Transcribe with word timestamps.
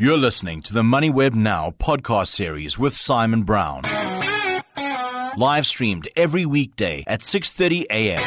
You're 0.00 0.16
listening 0.16 0.62
to 0.62 0.72
the 0.72 0.80
MoneyWeb 0.80 1.34
Now 1.34 1.74
podcast 1.78 2.28
series 2.28 2.78
with 2.78 2.94
Simon 2.94 3.42
Brown. 3.42 3.82
Live 5.36 5.66
streamed 5.66 6.08
every 6.16 6.46
weekday 6.46 7.04
at 7.06 7.20
6:30 7.20 7.84
a.m. 7.90 8.22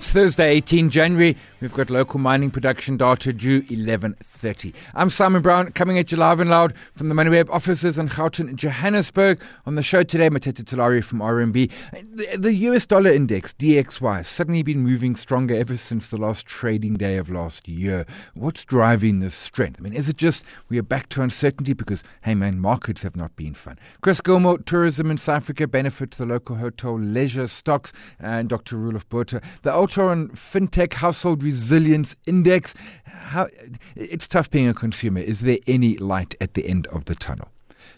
Thursday, 0.00 0.48
18 0.48 0.90
January. 0.90 1.36
We've 1.60 1.74
got 1.74 1.90
local 1.90 2.18
mining 2.18 2.50
production 2.50 2.96
data 2.96 3.34
due 3.34 3.60
11.30. 3.64 4.72
I'm 4.94 5.10
Simon 5.10 5.42
Brown, 5.42 5.72
coming 5.72 5.98
at 5.98 6.10
you 6.10 6.16
live 6.16 6.40
and 6.40 6.48
loud 6.48 6.72
from 6.96 7.10
the 7.10 7.14
MoneyWeb 7.14 7.50
offices 7.50 7.98
in 7.98 8.08
Gauteng, 8.08 8.56
Johannesburg. 8.56 9.42
On 9.66 9.74
the 9.74 9.82
show 9.82 10.02
today, 10.02 10.30
Matete 10.30 10.64
Thulare 10.64 11.04
from 11.04 11.18
RMB. 11.18 11.70
The, 12.14 12.36
the, 12.38 12.54
US 12.54 12.86
dollar 12.86 13.10
index, 13.10 13.52
DXY, 13.52 14.16
has 14.16 14.28
suddenly 14.28 14.62
been 14.62 14.80
moving 14.80 15.14
stronger 15.14 15.54
ever 15.54 15.76
since 15.76 16.08
the 16.08 16.16
last 16.16 16.46
trading 16.46 16.94
day 16.94 17.18
of 17.18 17.28
last 17.28 17.68
year. 17.68 18.06
What's 18.32 18.64
driving 18.64 19.20
this 19.20 19.34
strength? 19.34 19.80
I 19.80 19.82
mean, 19.82 19.92
is 19.92 20.08
it 20.08 20.16
just 20.16 20.44
we 20.70 20.78
are 20.78 20.82
back 20.82 21.10
to 21.10 21.20
uncertainty 21.20 21.74
because, 21.74 22.02
hey 22.22 22.34
man, 22.34 22.58
markets 22.58 23.02
have 23.02 23.16
not 23.16 23.36
been 23.36 23.52
fun? 23.52 23.78
Chris 24.00 24.22
Gilmour, 24.22 24.64
tourism 24.64 25.10
in 25.10 25.18
South 25.18 25.42
Africa 25.42 25.66
benefit 25.66 26.12
the 26.12 26.24
local 26.24 26.56
hotel 26.56 26.98
leisure 26.98 27.48
stocks, 27.48 27.92
and 28.18 28.48
Dr. 28.48 28.78
Botha. 29.10 29.42
The 29.60 29.72
Altron 29.72 30.30
FinTech 30.30 30.94
Household 30.94 31.42
Resilience 31.50 32.14
Index. 32.26 32.74
How, 33.04 33.48
it's 33.96 34.28
tough 34.28 34.48
being 34.50 34.68
a 34.68 34.74
consumer. 34.74 35.18
Is 35.20 35.40
there 35.40 35.58
any 35.66 35.96
light 35.98 36.36
at 36.40 36.54
the 36.54 36.64
end 36.64 36.86
of 36.88 37.06
the 37.06 37.16
tunnel? 37.16 37.48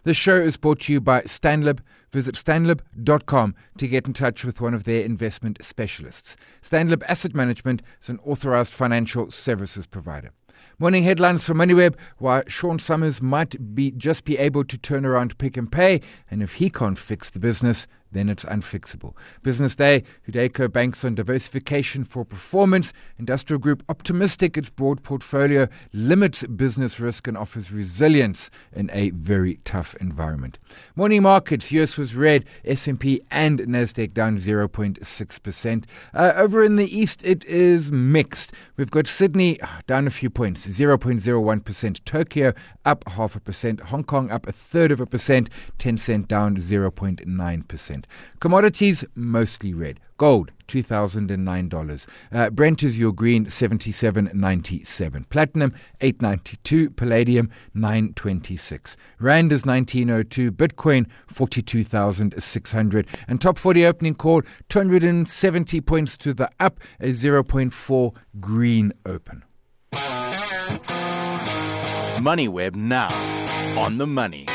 The 0.05 0.15
show 0.15 0.37
is 0.37 0.57
brought 0.57 0.81
to 0.81 0.93
you 0.95 1.03
by 1.03 1.21
Stanlib. 1.23 1.81
Visit 2.13 2.35
stanlib.com 2.35 3.55
to 3.77 3.89
get 3.89 4.07
in 4.07 4.15
touch 4.15 4.43
with 4.43 4.63
one 4.63 4.73
of 4.73 4.85
their 4.85 5.05
investment 5.05 5.59
specialists. 5.63 6.35
Stanlib 6.63 7.03
Asset 7.07 7.35
Management 7.35 7.83
is 8.03 8.09
an 8.09 8.21
authorized 8.25 8.73
financial 8.73 9.31
services 9.31 9.87
provider. 9.87 10.31
Morning 10.79 11.03
headlines 11.03 11.45
from 11.45 11.59
MoneyWeb 11.59 11.95
why 12.17 12.45
Sean 12.49 12.79
Summers 12.79 13.21
might 13.21 13.75
be 13.75 13.91
just 13.91 14.25
be 14.25 14.39
able 14.39 14.65
to 14.65 14.79
turn 14.79 15.05
around 15.05 15.37
Pick 15.37 15.59
n 15.59 15.67
Pay, 15.67 16.01
and 16.31 16.43
if 16.43 16.55
he 16.55 16.71
can't 16.71 16.99
fix 16.99 17.29
the 17.29 17.39
business, 17.39 17.87
then 18.13 18.29
it's 18.29 18.45
unfixable. 18.45 19.15
Business 19.43 19.75
Day, 19.75 20.05
Hudaco 20.29 20.71
banks 20.73 21.05
on 21.05 21.15
diversification 21.15 22.05
for 22.05 22.25
performance. 22.25 22.93
Industrial 23.19 23.59
Group 23.59 23.83
optimistic 23.89 24.57
its 24.57 24.71
broad 24.71 25.03
portfolio 25.03 25.69
limits 25.93 26.43
business 26.45 27.01
risk 27.01 27.27
and 27.27 27.37
offers 27.37 27.73
resilience 27.73 28.51
in 28.73 28.91
a 28.93 29.11
very 29.11 29.57
tough 29.65 29.95
environment. 30.01 30.59
Morning 30.95 31.23
markets, 31.23 31.73
US 31.73 31.97
was 31.97 32.15
red, 32.15 32.45
S&P 32.65 33.21
and 33.31 33.61
Nasdaq 33.61 34.13
down 34.15 34.39
0.6%. 34.39 35.85
Uh, 36.15 36.33
over 36.37 36.63
in 36.63 36.77
the 36.77 36.97
east 36.97 37.23
it 37.25 37.45
is 37.45 37.91
mixed. 37.91 38.53
We've 38.77 38.91
got 38.91 39.07
Sydney 39.07 39.61
ah, 39.63 39.81
down 39.87 40.07
a 40.07 40.11
few 40.11 40.31
points, 40.31 40.67
0.01%, 40.67 42.05
Tokyo 42.05 42.53
up 42.85 43.09
half 43.09 43.37
a 43.37 43.41
percent, 43.41 43.81
Hong 43.81 44.05
Kong 44.05 44.31
up 44.31 44.47
a 44.47 44.53
third 44.53 44.91
of 44.91 45.01
a 45.01 45.07
percent, 45.07 45.49
Tencent 45.79 46.29
down 46.29 46.57
0.9%. 46.57 48.02
Commodities, 48.41 49.05
mostly 49.15 49.75
red. 49.75 50.01
Gold, 50.17 50.53
$2,009. 50.69 52.07
Uh, 52.31 52.51
Brent 52.51 52.83
is 52.83 52.99
your 52.99 53.13
green, 53.13 53.47
77.97. 53.47 55.29
Platinum, 55.29 55.75
892. 56.01 56.91
Palladium, 56.91 57.51
926. 57.75 58.97
Rand 59.19 59.53
is 59.53 59.67
1902. 59.67 60.53
Bitcoin, 60.53 61.07
42,600. 61.27 63.07
And 63.27 63.41
top 63.41 63.59
40 63.59 63.85
opening 63.87 64.15
call, 64.15 64.43
270 64.69 65.81
points 65.81 66.17
to 66.19 66.33
the 66.33 66.49
up, 66.61 66.79
a 67.01 67.09
0.4 67.09 68.15
green 68.41 68.93
open. 69.05 69.43
MoneyWeb 72.23 72.77
now 72.77 73.09
on 73.77 73.99
the 73.99 74.07
money. 74.07 74.47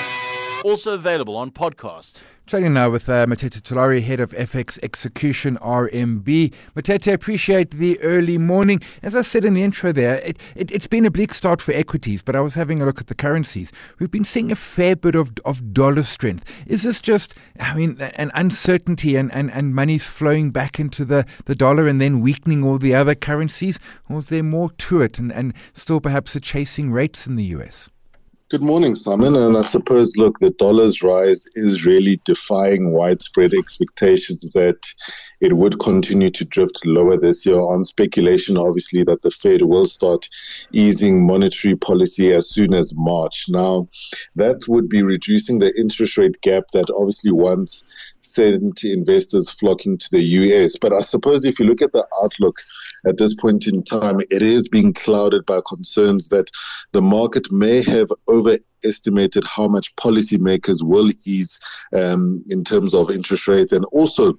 Also 0.68 0.92
available 0.92 1.38
on 1.38 1.50
podcast. 1.50 2.20
Chatting 2.46 2.74
now 2.74 2.90
with 2.90 3.08
uh, 3.08 3.26
Matete 3.26 3.62
Thulare, 3.62 4.04
head 4.04 4.20
of 4.20 4.32
FX 4.32 4.78
execution 4.84 5.58
RMB. 5.62 6.54
Matete, 6.76 7.14
appreciate 7.14 7.72
the 7.72 7.98
early 8.02 8.38
morning. 8.38 8.82
As 9.02 9.16
I 9.16 9.22
said 9.22 9.46
in 9.46 9.54
the 9.54 9.64
intro 9.64 9.94
there, 9.94 10.16
it, 10.26 10.38
it, 10.58 10.72
has 10.72 10.88
been 10.88 11.06
a 11.06 11.10
bleak 11.10 11.34
start 11.34 11.62
for 11.62 11.72
equities, 11.72 12.22
but 12.22 12.36
I 12.36 12.42
was 12.42 12.56
having 12.56 12.82
a 12.82 12.86
look 12.86 13.00
at 13.00 13.08
the 13.08 13.16
currencies. 13.16 13.72
We've 13.98 14.12
been 14.12 14.26
seeing 14.26 14.52
a 14.52 14.58
fair 14.58 14.98
bit 14.98 15.16
of, 15.16 15.32
of 15.46 15.74
dollar 15.74 16.04
strength. 16.04 16.44
Is 16.66 16.84
this 16.84 17.00
just, 17.00 17.34
I 17.62 17.74
mean, 17.74 17.98
an 18.02 18.32
uncertainty 18.36 19.16
and, 19.16 19.32
and, 19.32 19.50
and 19.50 19.74
money's 19.74 20.06
flowing 20.06 20.52
back 20.52 20.82
into 20.82 21.06
the, 21.06 21.26
the 21.46 21.56
dollar 21.56 21.88
and 21.88 22.02
then 22.02 22.20
weakening 22.20 22.66
all 22.66 22.78
the 22.78 22.94
other 22.94 23.16
currencies? 23.16 23.80
Or 24.10 24.20
is 24.20 24.28
there 24.28 24.44
more 24.44 24.72
to 24.72 25.00
it 25.00 25.18
and, 25.18 25.32
and 25.32 25.54
still 25.72 26.02
perhaps 26.02 26.36
a 26.36 26.42
chasing 26.42 26.92
rates 26.92 27.26
in 27.26 27.38
the 27.38 27.46
US? 27.46 27.90
Good 28.50 28.64
morning, 28.64 28.96
Simon. 28.96 29.36
And 29.36 29.58
I 29.58 29.62
suppose, 29.64 30.16
look, 30.16 30.40
the 30.40 30.52
dollar's 30.52 31.04
rise 31.04 31.46
is 31.56 31.84
really 31.84 32.22
defying 32.24 32.94
widespread 32.94 33.54
expectations 33.54 34.40
that 34.54 34.78
it 35.40 35.58
would 35.58 35.80
continue 35.80 36.30
to 36.32 36.46
drift 36.46 36.86
lower 36.86 37.18
this 37.18 37.46
year 37.46 37.60
on 37.60 37.86
speculation, 37.86 38.58
obviously, 38.58 39.04
that 39.04 39.22
the 39.22 39.32
Fed 39.32 39.62
will 39.64 39.86
start 39.86 40.28
easing 40.72 41.26
monetary 41.26 41.76
policy 41.76 42.32
as 42.32 42.50
soon 42.50 42.74
as 42.74 42.94
March. 42.96 43.46
Now, 43.50 43.88
that 44.36 44.68
would 44.68 44.90
be 44.90 45.04
reducing 45.04 45.60
the 45.60 45.74
interest 45.78 46.18
rate 46.18 46.42
gap 46.42 46.64
that 46.74 46.90
obviously 46.98 47.32
once 47.32 47.84
sent 48.22 48.84
investors 48.84 49.50
flocking 49.50 49.98
to 49.98 50.08
the 50.12 50.22
US. 50.22 50.76
But 50.80 50.94
I 50.94 51.02
suppose 51.02 51.46
if 51.46 51.60
you 51.60 51.66
look 51.66 51.82
at 51.82 51.94
the 51.94 52.06
outlook, 52.24 52.56
at 53.06 53.18
this 53.18 53.34
point 53.34 53.68
in 53.68 53.84
time, 53.84 54.20
it 54.32 54.42
is 54.42 54.68
being 54.68 54.94
clouded 54.94 55.46
by 55.46 55.60
concerns 55.68 56.30
that 56.30 56.50
the 56.92 57.02
market 57.02 57.52
may 57.52 57.82
have 57.84 58.12
overestimated 58.28 59.44
how 59.46 59.68
much 59.68 59.96
policymakers 59.96 60.84
will 60.84 61.12
ease 61.26 61.60
um, 61.94 62.44
in 62.50 62.64
terms 62.64 62.94
of 62.94 63.12
interest 63.12 63.48
rates 63.48 63.72
and 63.72 63.86
also 63.86 64.38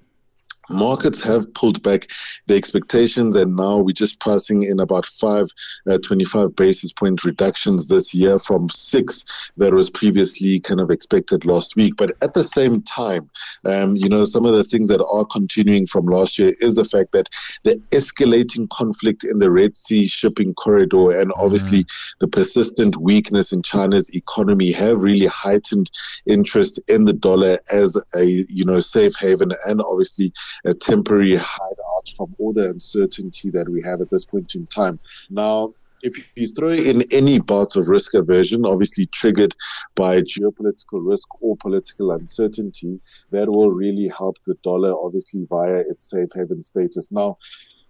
markets 0.71 1.21
have 1.21 1.53
pulled 1.55 1.83
back 1.83 2.09
the 2.47 2.55
expectations 2.55 3.37
and 3.37 3.57
now 3.57 3.79
we're 3.79 3.93
just 3.93 4.21
passing 4.21 4.63
in 4.63 4.81
about 4.81 5.07
five 5.07 5.47
uh, 5.89 5.99
25 5.99 6.55
basis 6.57 6.93
point 6.93 7.25
reductions 7.25 7.89
this 7.89 8.13
year 8.13 8.39
from 8.39 8.69
six 8.71 9.25
that 9.57 9.73
was 9.73 9.91
previously 9.91 10.61
kind 10.61 10.81
of 10.81 10.91
expected 10.91 11.45
last 11.45 11.77
week 11.77 11.95
but 11.97 12.13
at 12.23 12.35
the 12.35 12.45
same 12.45 12.83
time 12.83 13.29
um, 13.65 13.97
you 13.97 14.09
know 14.09 14.25
some 14.25 14.45
of 14.45 14.55
the 14.55 14.65
things 14.65 14.89
that 14.89 15.05
are 15.05 15.25
continuing 15.25 15.87
from 15.87 16.07
last 16.07 16.39
year 16.39 16.55
is 16.61 16.75
the 16.75 16.85
fact 16.85 17.13
that 17.13 17.29
the 17.65 17.77
escalating 17.91 18.69
conflict 18.71 19.25
in 19.25 19.39
the 19.39 19.51
red 19.51 19.77
sea 19.77 20.07
shipping 20.07 20.55
corridor 20.55 21.19
and 21.19 21.33
obviously 21.37 21.81
mm-hmm. 21.81 22.17
the 22.21 22.29
persistent 22.29 22.97
weakness 22.97 23.53
in 23.53 23.63
china's 23.63 24.15
economy 24.15 24.71
have 24.71 25.01
really 25.01 25.27
heightened 25.27 25.91
interest 26.27 26.79
in 26.89 27.05
the 27.05 27.13
dollar 27.13 27.59
as 27.71 27.97
a 28.15 28.25
you 28.25 28.65
know 28.65 28.81
safe 28.81 29.15
haven 29.17 29.51
and 29.67 29.81
obviously 29.81 30.33
a 30.65 30.75
temporary 30.75 31.37
hideout 31.37 32.09
from 32.17 32.35
all 32.39 32.53
the 32.53 32.71
uncertainty 32.71 33.51
that 33.51 33.69
we 33.69 33.83
have 33.83 34.01
at 34.01 34.11
this 34.11 34.25
point 34.25 34.55
in 34.55 34.67
time. 34.67 34.99
Now, 35.31 35.75
if 36.03 36.15
you 36.37 36.49
throw 36.49 36.71
in 36.71 37.03
any 37.13 37.39
bout 37.39 37.77
of 37.77 37.89
risk 37.89 38.15
aversion, 38.15 38.65
obviously 38.65 39.07
triggered 39.07 39.55
by 39.95 40.21
geopolitical 40.23 41.01
risk 41.05 41.27
or 41.43 41.57
political 41.57 42.13
uncertainty, 42.13 43.01
that 43.31 43.49
will 43.49 43.73
really 43.73 44.09
help 44.09 44.37
the 44.47 44.55
dollar, 44.63 44.93
obviously, 44.93 45.47
via 45.49 45.81
its 45.89 46.09
safe 46.11 46.29
haven 46.35 46.63
status. 46.63 47.11
Now, 47.11 47.37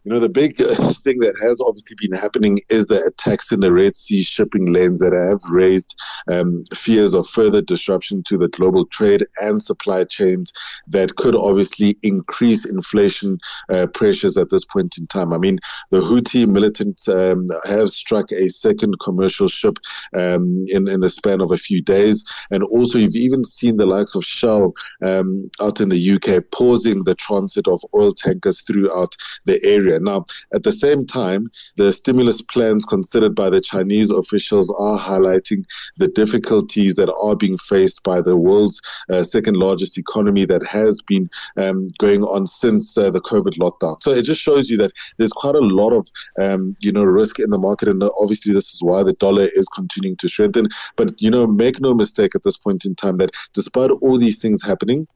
you 0.04 0.12
know, 0.12 0.20
the 0.20 0.28
big 0.28 0.60
uh, 0.60 0.74
thing 1.04 1.18
that 1.20 1.34
has 1.42 1.60
obviously 1.60 1.96
been 2.00 2.18
happening 2.18 2.58
is 2.70 2.86
the 2.86 3.02
attacks 3.04 3.52
in 3.52 3.60
the 3.60 3.72
Red 3.72 3.96
Sea 3.96 4.22
shipping 4.22 4.72
lanes 4.72 5.00
that 5.00 5.12
have 5.12 5.40
raised 5.50 5.94
um, 6.28 6.64
fears 6.74 7.14
of 7.14 7.28
further 7.28 7.60
disruption 7.60 8.22
to 8.24 8.38
the 8.38 8.48
global 8.48 8.86
trade 8.86 9.24
and 9.40 9.62
supply 9.62 10.04
chains 10.04 10.52
that 10.86 11.16
could 11.16 11.34
obviously 11.34 11.96
increase 12.02 12.64
inflation 12.64 13.38
uh, 13.70 13.86
pressures 13.94 14.36
at 14.36 14.50
this 14.50 14.64
point 14.64 14.96
in 14.98 15.06
time. 15.08 15.32
I 15.32 15.38
mean, 15.38 15.58
the 15.90 16.00
Houthi 16.00 16.46
militants 16.46 17.08
um, 17.08 17.48
have 17.64 17.90
struck 17.90 18.30
a 18.32 18.48
second 18.48 18.98
commercial 19.00 19.48
ship 19.48 19.78
um, 20.16 20.56
in, 20.68 20.88
in 20.88 21.00
the 21.00 21.10
span 21.10 21.40
of 21.40 21.52
a 21.52 21.58
few 21.58 21.82
days. 21.82 22.24
And 22.50 22.62
also, 22.64 22.98
you've 22.98 23.16
even 23.16 23.44
seen 23.44 23.76
the 23.76 23.86
likes 23.86 24.14
of 24.14 24.24
Shell 24.24 24.74
um, 25.04 25.50
out 25.60 25.80
in 25.80 25.88
the 25.88 26.12
UK 26.12 26.44
pausing 26.52 27.04
the 27.04 27.14
transit 27.14 27.66
of 27.68 27.82
oil 27.94 28.12
tankers 28.12 28.60
throughout 28.62 29.14
the 29.44 29.62
area 29.64 29.87
Now, 30.00 30.24
at 30.52 30.62
the 30.62 30.72
same 30.72 31.06
time, 31.06 31.50
the 31.76 31.92
stimulus 31.92 32.42
plans 32.42 32.84
considered 32.84 33.34
by 33.34 33.50
the 33.50 33.60
Chinese 33.60 34.10
officials 34.10 34.70
are 34.78 34.98
highlighting 34.98 35.64
the 35.96 36.08
difficulties 36.08 36.96
that 36.96 37.12
are 37.12 37.36
being 37.36 37.58
faced 37.58 38.02
by 38.02 38.20
the 38.20 38.36
world's 38.36 38.80
uh, 39.10 39.22
second 39.22 39.56
largest 39.56 39.98
economy 39.98 40.44
that 40.44 40.66
has 40.66 41.00
been 41.06 41.28
um, 41.56 41.90
going 41.98 42.22
on 42.24 42.46
since 42.46 42.96
uh, 42.98 43.10
the 43.10 43.20
COVID 43.20 43.58
lockdown. 43.58 44.02
So 44.02 44.10
it 44.10 44.22
just 44.22 44.40
shows 44.40 44.68
you 44.68 44.76
that 44.78 44.92
there's 45.16 45.32
quite 45.32 45.54
a 45.54 45.60
lot 45.60 45.92
of, 45.92 46.08
um, 46.40 46.76
you 46.80 46.92
know, 46.92 47.04
risk 47.04 47.38
in 47.38 47.50
the 47.50 47.58
market. 47.58 47.88
And 47.88 48.02
obviously, 48.20 48.52
this 48.52 48.74
is 48.74 48.82
why 48.82 49.02
the 49.02 49.14
dollar 49.14 49.48
is 49.54 49.66
continuing 49.74 50.16
to 50.16 50.28
strengthen. 50.28 50.68
But, 50.96 51.20
you 51.20 51.30
know, 51.30 51.46
make 51.46 51.80
no 51.80 51.94
mistake 51.94 52.34
at 52.34 52.42
this 52.42 52.56
point 52.56 52.84
in 52.84 52.94
time 52.94 53.16
that 53.16 53.30
despite 53.54 53.90
all 53.90 54.18
these 54.18 54.38
things 54.38 54.62
happening, 54.62 55.06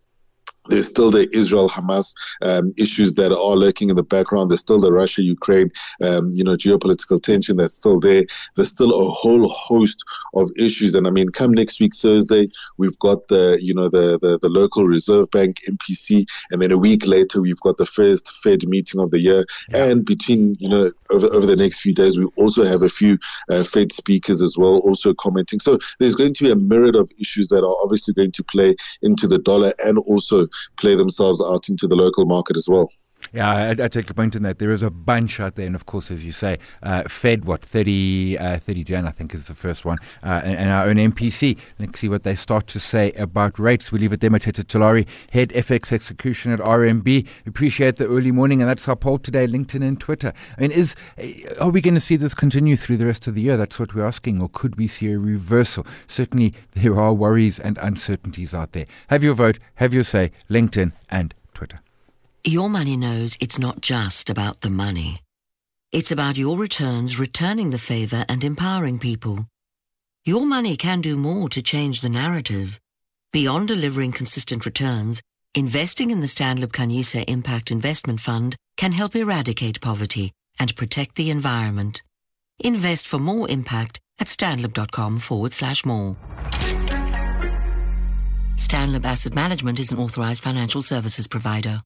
there's 0.68 0.88
still 0.88 1.10
the 1.10 1.28
Israel 1.36 1.68
Hamas 1.68 2.12
um, 2.42 2.72
issues 2.76 3.14
that 3.14 3.32
are 3.32 3.56
lurking 3.56 3.90
in 3.90 3.96
the 3.96 4.02
background. 4.02 4.50
There's 4.50 4.60
still 4.60 4.80
the 4.80 4.92
Russia 4.92 5.22
Ukraine, 5.22 5.70
um, 6.00 6.30
you 6.32 6.44
know, 6.44 6.54
geopolitical 6.54 7.20
tension 7.22 7.56
that's 7.56 7.74
still 7.74 7.98
there. 7.98 8.24
There's 8.54 8.70
still 8.70 8.92
a 8.92 9.10
whole 9.10 9.48
host 9.48 10.04
of 10.34 10.50
issues. 10.56 10.94
And 10.94 11.06
I 11.06 11.10
mean, 11.10 11.30
come 11.30 11.52
next 11.52 11.80
week, 11.80 11.94
Thursday, 11.96 12.48
we've 12.78 12.98
got 13.00 13.26
the, 13.28 13.58
you 13.60 13.74
know, 13.74 13.88
the, 13.88 14.18
the, 14.20 14.38
the 14.40 14.48
local 14.48 14.86
Reserve 14.86 15.30
Bank, 15.30 15.58
MPC. 15.68 16.26
And 16.50 16.62
then 16.62 16.70
a 16.70 16.78
week 16.78 17.06
later, 17.06 17.40
we've 17.40 17.60
got 17.60 17.78
the 17.78 17.86
first 17.86 18.30
Fed 18.42 18.66
meeting 18.68 19.00
of 19.00 19.10
the 19.10 19.20
year. 19.20 19.44
Yeah. 19.72 19.84
And 19.86 20.04
between, 20.04 20.56
you 20.60 20.68
know, 20.68 20.92
over, 21.10 21.26
over 21.26 21.46
the 21.46 21.56
next 21.56 21.80
few 21.80 21.94
days, 21.94 22.16
we 22.16 22.26
also 22.36 22.64
have 22.64 22.82
a 22.82 22.88
few 22.88 23.18
uh, 23.50 23.64
Fed 23.64 23.92
speakers 23.92 24.40
as 24.40 24.56
well, 24.56 24.78
also 24.78 25.12
commenting. 25.14 25.58
So 25.58 25.78
there's 25.98 26.14
going 26.14 26.34
to 26.34 26.44
be 26.44 26.50
a 26.50 26.56
myriad 26.56 26.94
of 26.94 27.10
issues 27.18 27.48
that 27.48 27.64
are 27.64 27.76
obviously 27.82 28.14
going 28.14 28.32
to 28.32 28.44
play 28.44 28.76
into 29.02 29.26
the 29.26 29.38
dollar 29.38 29.74
and 29.84 29.98
also 29.98 30.46
play 30.76 30.94
themselves 30.94 31.42
out 31.42 31.68
into 31.68 31.86
the 31.86 31.96
local 31.96 32.24
market 32.26 32.56
as 32.56 32.68
well. 32.68 32.88
Yeah, 33.32 33.50
I, 33.50 33.70
I, 33.70 33.88
take 33.88 34.06
the 34.06 34.14
point 34.14 34.34
in 34.34 34.42
that 34.42 34.58
there 34.58 34.72
is 34.72 34.82
a 34.82 34.90
bunch 34.90 35.40
out 35.40 35.54
there, 35.54 35.66
and 35.66 35.74
of 35.74 35.86
course, 35.86 36.10
as 36.10 36.24
you 36.24 36.32
say, 36.32 36.58
uh, 36.82 37.04
Fed 37.04 37.44
what 37.44 37.62
30, 37.62 38.36
uh, 38.36 38.58
30 38.58 38.84
Jan 38.84 39.06
I 39.06 39.10
think 39.10 39.34
is 39.34 39.46
the 39.46 39.54
first 39.54 39.84
one, 39.84 39.98
uh, 40.22 40.42
and, 40.44 40.58
and, 40.58 40.70
our 40.70 40.86
own 40.86 40.96
MPC. 40.96 41.56
Let's 41.78 42.00
see 42.00 42.08
what 42.08 42.24
they 42.24 42.34
start 42.34 42.66
to 42.68 42.80
say 42.80 43.12
about 43.12 43.58
rates. 43.58 43.90
We 43.90 44.00
leave 44.00 44.12
it 44.12 44.20
there, 44.20 44.30
Matete 44.30 44.64
Thulare, 44.64 45.06
head 45.30 45.50
FX 45.50 45.92
execution 45.92 46.52
at 46.52 46.58
RMB. 46.58 47.26
Appreciate 47.46 47.96
the 47.96 48.06
early 48.06 48.32
morning, 48.32 48.60
and 48.60 48.68
that's 48.68 48.86
our 48.88 48.96
poll 48.96 49.18
today, 49.18 49.46
LinkedIn 49.46 49.82
and 49.82 49.98
Twitter. 49.98 50.32
I 50.58 50.60
mean, 50.60 50.72
is 50.72 50.94
are 51.60 51.70
we 51.70 51.80
going 51.80 51.94
to 51.94 52.00
see 52.00 52.16
this 52.16 52.34
continue 52.34 52.76
through 52.76 52.98
the 52.98 53.06
rest 53.06 53.26
of 53.26 53.34
the 53.34 53.42
year? 53.42 53.56
That's 53.56 53.78
what 53.78 53.94
we're 53.94 54.04
asking, 54.04 54.42
or 54.42 54.50
could 54.50 54.76
we 54.76 54.88
see 54.88 55.10
a 55.12 55.18
reversal? 55.18 55.86
Certainly, 56.06 56.54
there 56.72 56.98
are 57.00 57.14
worries 57.14 57.58
and 57.58 57.78
uncertainties 57.78 58.52
out 58.52 58.72
there. 58.72 58.86
Have 59.08 59.22
your 59.22 59.34
vote, 59.34 59.58
have 59.76 59.94
your 59.94 60.04
say, 60.04 60.32
LinkedIn 60.50 60.92
and 61.08 61.34
Twitter. 61.54 61.78
Your 62.44 62.68
money 62.68 62.96
knows 62.96 63.36
it's 63.38 63.60
not 63.60 63.80
just 63.80 64.28
about 64.28 64.62
the 64.62 64.68
money. 64.68 65.20
It's 65.92 66.10
about 66.10 66.36
your 66.36 66.58
returns 66.58 67.16
returning 67.16 67.70
the 67.70 67.78
favor 67.78 68.24
and 68.28 68.42
empowering 68.42 68.98
people. 68.98 69.46
Your 70.24 70.44
money 70.44 70.76
can 70.76 71.00
do 71.00 71.16
more 71.16 71.48
to 71.50 71.62
change 71.62 72.00
the 72.00 72.08
narrative. 72.08 72.80
Beyond 73.32 73.68
delivering 73.68 74.10
consistent 74.10 74.66
returns, 74.66 75.22
investing 75.54 76.10
in 76.10 76.18
the 76.18 76.26
Stanlib 76.26 76.72
Khanyisa 76.72 77.22
Impact 77.28 77.70
Investment 77.70 78.20
Fund 78.20 78.56
can 78.76 78.90
help 78.90 79.14
eradicate 79.14 79.80
poverty 79.80 80.32
and 80.58 80.74
protect 80.74 81.14
the 81.14 81.30
environment. 81.30 82.02
Invest 82.58 83.06
for 83.06 83.20
more 83.20 83.48
impact 83.48 84.00
at 84.18 84.26
stanlib.com 84.26 85.20
forward 85.20 85.54
slash 85.54 85.84
more. 85.84 86.16
Stanlib 88.56 89.04
Asset 89.04 89.32
Management 89.36 89.78
is 89.78 89.92
an 89.92 90.00
authorized 90.00 90.42
financial 90.42 90.82
services 90.82 91.28
provider. 91.28 91.82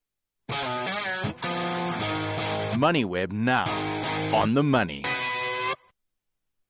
MoneyWeb 2.76 3.32
now 3.32 3.64
on 4.34 4.54
the 4.54 4.62
money. 4.62 5.04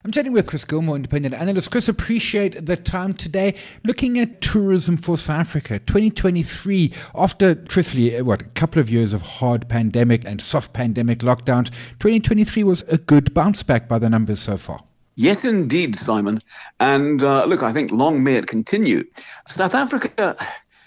I'm 0.04 0.12
chatting 0.12 0.32
with 0.32 0.46
Chris 0.46 0.64
Gilmour, 0.64 0.94
independent 0.94 1.34
analyst. 1.34 1.72
Chris, 1.72 1.88
appreciate 1.88 2.64
the 2.64 2.76
time 2.76 3.12
today. 3.12 3.56
Looking 3.82 4.20
at 4.20 4.40
tourism 4.40 4.98
for 4.98 5.18
South 5.18 5.40
Africa, 5.40 5.80
2023, 5.80 6.92
after 7.16 7.56
truthfully, 7.56 8.16
uh, 8.16 8.22
what, 8.22 8.40
a 8.40 8.44
couple 8.44 8.80
of 8.80 8.88
years 8.88 9.12
of 9.12 9.22
hard 9.22 9.68
pandemic 9.68 10.24
and 10.24 10.40
soft 10.40 10.72
pandemic 10.72 11.18
lockdowns, 11.18 11.72
2023 11.98 12.62
was 12.62 12.82
a 12.82 12.98
good 12.98 13.34
bounce 13.34 13.64
back 13.64 13.88
by 13.88 13.98
the 13.98 14.08
numbers 14.08 14.38
so 14.38 14.56
far. 14.56 14.84
Yes, 15.16 15.44
indeed, 15.44 15.96
Simon. 15.96 16.40
And 16.78 17.24
uh, 17.24 17.44
look, 17.46 17.64
I 17.64 17.72
think 17.72 17.90
long 17.90 18.22
may 18.22 18.36
it 18.36 18.46
continue. 18.46 19.02
South 19.48 19.74
Africa 19.74 20.36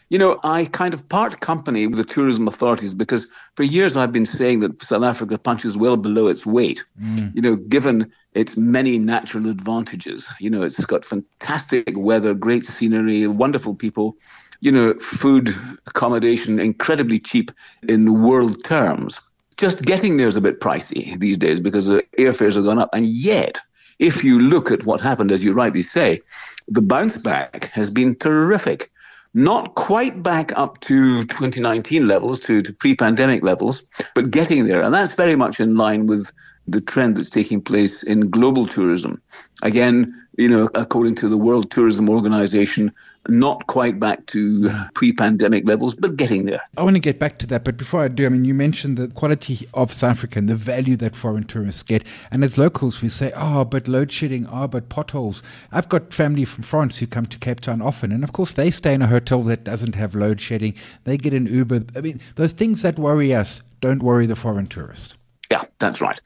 you 0.10 0.18
know, 0.18 0.40
I 0.44 0.66
kind 0.66 0.94
of 0.94 1.08
part 1.08 1.40
company 1.40 1.86
with 1.86 1.98
the 1.98 2.04
tourism 2.04 2.48
authorities 2.48 2.94
because 2.96 3.30
for 3.56 3.64
years 3.64 3.96
I've 3.96 4.12
been 4.12 4.26
saying 4.26 4.60
that 4.62 4.82
South 4.84 5.04
Africa 5.04 5.38
punches 5.38 5.78
well 5.78 5.98
below 5.98 6.28
its 6.28 6.46
weight, 6.46 6.84
mm. 7.02 7.34
you 7.36 7.42
know, 7.42 7.56
given 7.56 8.12
its 8.34 8.58
many 8.58 8.98
natural 8.98 9.48
advantages. 9.48 10.28
You 10.40 10.50
know, 10.50 10.64
it's 10.64 10.84
got 10.84 11.06
fantastic 11.06 11.96
weather, 11.96 12.34
great 12.34 12.66
scenery, 12.66 13.28
wonderful 13.28 13.76
people, 13.76 14.18
you 14.62 14.72
know, 14.72 14.96
food, 14.96 15.50
accommodation, 15.86 16.60
incredibly 16.60 17.20
cheap 17.20 17.52
in 17.88 18.22
world 18.22 18.64
terms. 18.64 19.20
Just 19.58 19.84
getting 19.84 20.18
there 20.18 20.28
is 20.28 20.38
a 20.38 20.42
bit 20.42 20.60
pricey 20.60 21.20
these 21.20 21.38
days 21.38 21.60
because 21.60 21.88
the 21.88 22.04
airfares 22.18 22.56
have 22.56 22.66
gone 22.66 22.80
up. 22.80 22.90
And 22.94 23.06
yet, 23.06 23.60
if 24.00 24.24
you 24.24 24.40
look 24.40 24.72
at 24.72 24.86
what 24.86 25.02
happened, 25.02 25.32
as 25.32 25.46
you 25.46 25.54
rightly 25.54 25.82
say, 25.82 26.22
the 26.68 26.82
bounce 26.82 27.18
back 27.18 27.66
has 27.74 27.92
been 27.92 28.16
terrific 28.16 28.90
not 29.34 29.76
quite 29.76 30.24
back 30.24 30.52
up 30.58 30.80
to 30.82 31.24
2019 31.24 32.08
levels, 32.08 32.40
to, 32.42 32.62
to 32.62 32.74
pre 32.74 32.96
pandemic 32.96 33.44
levels, 33.44 33.84
but 34.16 34.32
getting 34.32 34.68
there. 34.68 34.82
And 34.82 34.94
that's 34.94 35.14
very 35.14 35.36
much 35.36 35.60
in 35.60 35.78
line 35.78 36.08
with 36.08 36.32
the 36.68 36.82
trend 36.82 37.18
that's 37.18 37.30
taking 37.30 37.62
place 37.62 38.04
in 38.04 38.30
global 38.30 38.66
tourism. 38.66 39.22
Again, 39.64 40.14
you 40.38 40.48
know, 40.48 40.70
according 40.76 41.16
to 41.16 41.28
the 41.28 41.38
World 41.38 41.72
Tourism 41.72 42.10
Organization, 42.10 42.94
not 43.28 43.68
quite 43.68 44.00
back 44.00 44.26
to 44.28 44.72
pre-pandemic 44.94 45.68
levels, 45.68 45.94
but 45.94 46.16
getting 46.16 46.46
there. 46.46 46.62
I 46.78 46.84
want 46.84 46.96
to 46.96 47.00
get 47.00 47.20
back 47.20 47.38
to 47.40 47.48
that, 47.48 47.64
but 47.64 47.78
before 47.78 48.02
I 48.02 48.08
do, 48.08 48.26
I 48.26 48.30
mean, 48.30 48.46
you 48.46 48.54
mentioned 48.54 48.98
the 48.98 49.08
quality 49.10 49.68
of 49.74 49.94
South 49.94 50.12
Africa 50.12 50.40
and 50.40 50.50
the 50.50 50.56
value 50.56 50.96
that 50.98 51.16
foreign 51.16 51.44
tourists 51.44 51.84
get, 51.84 52.04
and 52.32 52.44
as 52.44 52.58
locals, 52.58 53.02
we 53.02 53.10
say, 53.10 53.32
"Oh, 53.36 53.66
but 53.66 53.88
load 53.88 54.12
shedding, 54.12 54.48
oh, 54.52 54.68
but 54.68 54.90
potholes." 54.90 55.44
I've 55.72 55.90
got 55.90 56.14
family 56.14 56.46
from 56.46 56.64
France 56.64 56.98
who 56.98 57.08
come 57.08 57.26
to 57.28 57.38
Cape 57.38 57.60
Town 57.60 57.82
often, 57.82 58.12
and 58.12 58.24
of 58.24 58.32
course, 58.32 58.54
they 58.54 58.72
stay 58.72 58.94
in 58.94 59.02
a 59.02 59.08
hotel 59.08 59.44
that 59.44 59.64
doesn't 59.64 59.96
have 59.96 60.16
load 60.16 60.40
shedding. 60.42 60.74
They 61.04 61.18
get 61.18 61.34
an 61.34 61.46
Uber. 61.46 61.84
I 61.96 62.02
mean, 62.02 62.22
those 62.36 62.54
things 62.54 62.82
that 62.82 62.98
worry 62.98 63.34
us 63.34 63.62
don't 63.82 64.04
worry 64.04 64.26
the 64.26 64.36
foreign 64.36 64.68
tourist. 64.68 65.16
Yeah, 65.52 65.64
that's 65.80 66.00
right. 66.00 66.20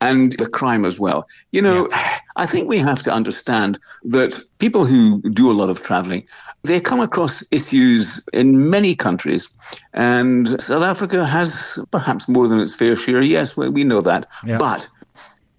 And 0.00 0.32
the 0.32 0.48
crime 0.48 0.86
as 0.86 0.98
well. 0.98 1.28
You 1.52 1.62
know, 1.62 1.88
yeah. 1.90 2.18
I 2.36 2.46
think 2.46 2.68
we 2.68 2.78
have 2.78 3.02
to 3.02 3.12
understand 3.12 3.78
that 4.04 4.40
people 4.58 4.86
who 4.86 5.20
do 5.30 5.50
a 5.50 5.52
lot 5.52 5.68
of 5.68 5.82
traveling, 5.82 6.26
they 6.62 6.80
come 6.80 7.00
across 7.00 7.44
issues 7.50 8.24
in 8.32 8.70
many 8.70 8.94
countries. 8.94 9.52
And 9.92 10.60
South 10.62 10.82
Africa 10.82 11.26
has 11.26 11.78
perhaps 11.90 12.28
more 12.28 12.48
than 12.48 12.60
its 12.60 12.74
fair 12.74 12.96
share. 12.96 13.20
Yes, 13.20 13.56
we 13.56 13.84
know 13.84 14.00
that. 14.00 14.26
Yeah. 14.46 14.58
But, 14.58 14.86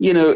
you 0.01 0.15
know, 0.15 0.35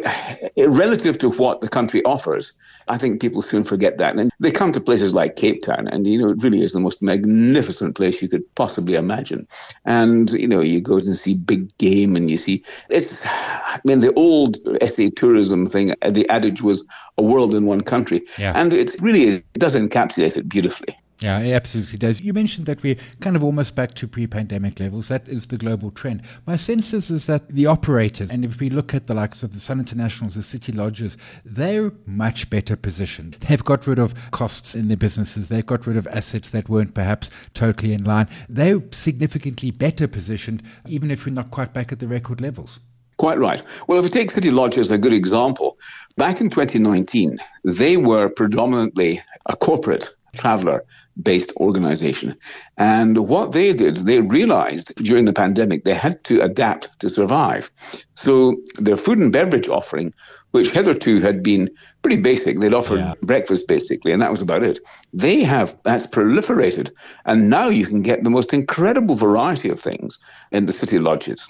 relative 0.57 1.17
to 1.17 1.31
what 1.31 1.61
the 1.61 1.67
country 1.67 2.03
offers, 2.05 2.53
I 2.87 2.99
think 2.99 3.19
people 3.19 3.41
soon 3.41 3.63
forget 3.63 3.97
that. 3.97 4.15
And 4.15 4.31
they 4.39 4.51
come 4.51 4.71
to 4.73 4.79
places 4.79 5.15
like 5.15 5.37
Cape 5.37 5.63
Town, 5.63 5.87
and, 5.87 6.05
you 6.05 6.19
know, 6.19 6.29
it 6.29 6.43
really 6.43 6.61
is 6.61 6.73
the 6.73 6.79
most 6.79 7.01
magnificent 7.01 7.95
place 7.95 8.21
you 8.21 8.29
could 8.29 8.43
possibly 8.53 8.93
imagine. 8.93 9.47
And, 9.83 10.29
you 10.29 10.47
know, 10.47 10.61
you 10.61 10.81
go 10.81 10.97
and 10.97 11.17
see 11.17 11.33
big 11.33 11.75
game 11.79 12.15
and 12.15 12.29
you 12.29 12.37
see, 12.37 12.63
it's, 12.89 13.25
I 13.25 13.81
mean, 13.83 14.01
the 14.01 14.13
old 14.13 14.57
SA 14.87 15.09
tourism 15.15 15.67
thing, 15.67 15.95
the 16.07 16.29
adage 16.29 16.61
was 16.61 16.87
a 17.17 17.23
world 17.23 17.55
in 17.55 17.65
one 17.65 17.81
country. 17.81 18.21
Yeah. 18.37 18.53
And 18.55 18.71
it 18.71 19.01
really 19.01 19.43
does 19.53 19.75
encapsulate 19.75 20.37
it 20.37 20.47
beautifully. 20.47 20.95
Yeah, 21.21 21.39
it 21.39 21.53
absolutely 21.53 21.97
does. 21.97 22.19
You 22.19 22.33
mentioned 22.33 22.65
that 22.65 22.83
we're 22.83 22.97
kind 23.21 23.37
of 23.37 23.43
almost 23.43 23.73
back 23.73 23.93
to 23.95 24.07
pre 24.07 24.27
pandemic 24.27 24.79
levels. 24.81 25.07
That 25.07 25.27
is 25.29 25.47
the 25.47 25.57
global 25.57 25.91
trend. 25.91 26.23
My 26.45 26.57
sense 26.57 26.93
is, 26.93 27.09
is 27.09 27.25
that 27.27 27.47
the 27.47 27.67
operators, 27.67 28.29
and 28.29 28.43
if 28.43 28.59
we 28.59 28.69
look 28.69 28.93
at 28.93 29.07
the 29.07 29.13
likes 29.13 29.41
of 29.41 29.53
the 29.53 29.59
Sun 29.59 29.79
Internationals, 29.79 30.35
the 30.35 30.43
City 30.43 30.73
Lodges, 30.73 31.15
they're 31.45 31.93
much 32.05 32.49
better 32.49 32.75
positioned. 32.75 33.35
They've 33.45 33.63
got 33.63 33.87
rid 33.87 33.99
of 33.99 34.13
costs 34.31 34.75
in 34.75 34.89
their 34.89 34.97
businesses, 34.97 35.47
they've 35.47 35.65
got 35.65 35.87
rid 35.87 35.95
of 35.95 36.05
assets 36.07 36.49
that 36.49 36.67
weren't 36.67 36.93
perhaps 36.93 37.29
totally 37.53 37.93
in 37.93 38.03
line. 38.03 38.27
They're 38.49 38.81
significantly 38.91 39.71
better 39.71 40.07
positioned, 40.07 40.63
even 40.85 41.11
if 41.11 41.25
we're 41.25 41.33
not 41.33 41.51
quite 41.51 41.73
back 41.73 41.93
at 41.93 41.99
the 41.99 42.07
record 42.07 42.41
levels. 42.41 42.79
Quite 43.17 43.39
right. 43.39 43.63
Well, 43.87 43.97
if 43.99 44.03
we 44.03 44.09
take 44.09 44.31
City 44.31 44.51
Lodge 44.51 44.77
as 44.77 44.91
a 44.91 44.97
good 44.97 45.13
example, 45.13 45.77
back 46.17 46.41
in 46.41 46.49
2019, 46.49 47.37
they 47.63 47.95
were 47.95 48.27
predominantly 48.27 49.21
a 49.45 49.55
corporate 49.55 50.13
traveler 50.35 50.83
based 51.21 51.51
organization. 51.57 52.35
And 52.77 53.27
what 53.27 53.53
they 53.53 53.73
did, 53.73 53.97
they 53.97 54.21
realized 54.21 54.93
during 54.95 55.25
the 55.25 55.33
pandemic 55.33 55.83
they 55.83 55.93
had 55.93 56.23
to 56.25 56.41
adapt 56.41 56.89
to 56.99 57.09
survive. 57.09 57.71
So 58.15 58.57
their 58.77 58.97
food 58.97 59.19
and 59.19 59.31
beverage 59.31 59.69
offering, 59.69 60.13
which 60.51 60.71
hitherto 60.71 61.21
had 61.21 61.41
been 61.41 61.69
pretty 62.01 62.21
basic, 62.21 62.59
they'd 62.59 62.73
offered 62.73 62.99
yeah. 62.99 63.13
breakfast 63.21 63.67
basically, 63.67 64.11
and 64.11 64.21
that 64.21 64.31
was 64.31 64.41
about 64.41 64.63
it. 64.63 64.79
They 65.13 65.41
have 65.41 65.77
that's 65.83 66.07
proliferated, 66.07 66.91
and 67.25 67.49
now 67.49 67.67
you 67.69 67.85
can 67.85 68.01
get 68.01 68.23
the 68.23 68.29
most 68.29 68.53
incredible 68.53 69.15
variety 69.15 69.69
of 69.69 69.79
things 69.79 70.19
in 70.51 70.65
the 70.65 70.73
city 70.73 70.99
lodges. 70.99 71.45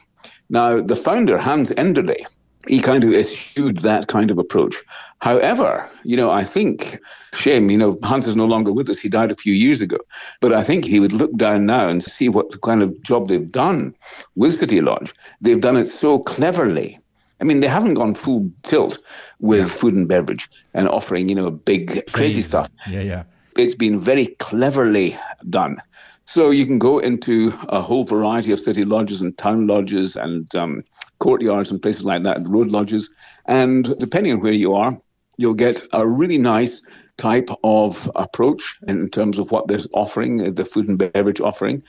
Now, 0.50 0.80
the 0.80 0.96
founder, 0.96 1.38
Hans 1.38 1.70
Enderle, 1.72 2.24
he 2.68 2.80
kind 2.80 3.04
of 3.04 3.14
eschewed 3.14 3.80
that 3.80 4.08
kind 4.08 4.32
of 4.32 4.38
approach. 4.38 4.76
However, 5.20 5.90
you 6.04 6.18
know, 6.18 6.32
I 6.32 6.44
think, 6.44 7.00
shame, 7.34 7.70
you 7.70 7.78
know, 7.78 7.98
Hans 8.04 8.28
is 8.28 8.36
no 8.36 8.46
longer 8.46 8.72
with 8.72 8.90
us. 8.90 9.00
He 9.00 9.10
died 9.10 9.32
a 9.32 9.36
few 9.36 9.54
years 9.54 9.82
ago. 9.82 9.98
But 10.42 10.54
I 10.54 10.64
think 10.64 10.86
he 10.86 11.00
would 11.00 11.14
look 11.14 11.36
down 11.36 11.66
now 11.66 11.88
and 11.88 12.04
see 12.04 12.30
what 12.30 12.62
kind 12.62 12.84
of 12.84 13.02
job 13.02 13.30
they've 13.30 13.52
done 13.52 13.96
with 14.36 14.60
City 14.60 14.82
Lodge. 14.82 15.14
They've 15.42 15.62
done 15.62 15.78
it 15.78 15.86
so 15.86 16.20
cleverly. 16.20 17.00
I 17.42 17.44
mean, 17.44 17.60
they 17.60 17.68
haven't 17.68 17.96
gone 17.96 18.16
full 18.16 18.50
tilt 18.64 18.98
with 19.40 19.60
yeah. 19.60 19.68
food 19.68 19.94
and 19.94 20.08
beverage 20.08 20.50
and 20.74 20.88
offering, 20.88 21.30
you 21.30 21.36
know, 21.36 21.52
big, 21.52 22.06
crazy 22.14 22.42
stuff. 22.42 22.70
Yeah, 22.90 23.02
yeah. 23.02 23.24
It's 23.58 23.76
been 23.76 24.00
very 24.00 24.28
cleverly 24.40 25.18
done 25.50 25.82
So 26.26 26.50
you 26.50 26.66
can 26.66 26.80
go 26.80 27.00
into 27.00 27.54
a 27.70 27.82
whole 27.82 28.04
variety 28.04 28.52
of 28.52 28.60
city 28.60 28.84
lodges 28.84 29.22
and 29.22 29.38
town 29.38 29.68
lodges 29.68 30.16
and 30.16 30.54
um, 30.56 30.84
courtyards 31.20 31.72
and 31.72 31.82
places 31.82 32.04
like 32.04 32.24
that, 32.24 32.48
road 32.48 32.72
lodges. 32.72 33.10
And 33.46 33.98
depending 34.00 34.34
on 34.34 34.42
where 34.42 34.54
you 34.54 34.74
are, 34.74 35.00
you'll 35.38 35.54
get 35.54 35.86
a 35.94 36.08
really 36.08 36.38
nice 36.38 36.86
type 37.18 37.50
of 37.64 38.12
approach 38.16 38.78
in 38.88 39.10
terms 39.10 39.40
of 39.40 39.52
what 39.52 39.68
they're 39.68 39.80
offering, 39.94 40.54
the 40.56 40.66
food 40.66 40.90
and 40.90 40.98
beverage 40.98 41.40
offering. 41.40 41.82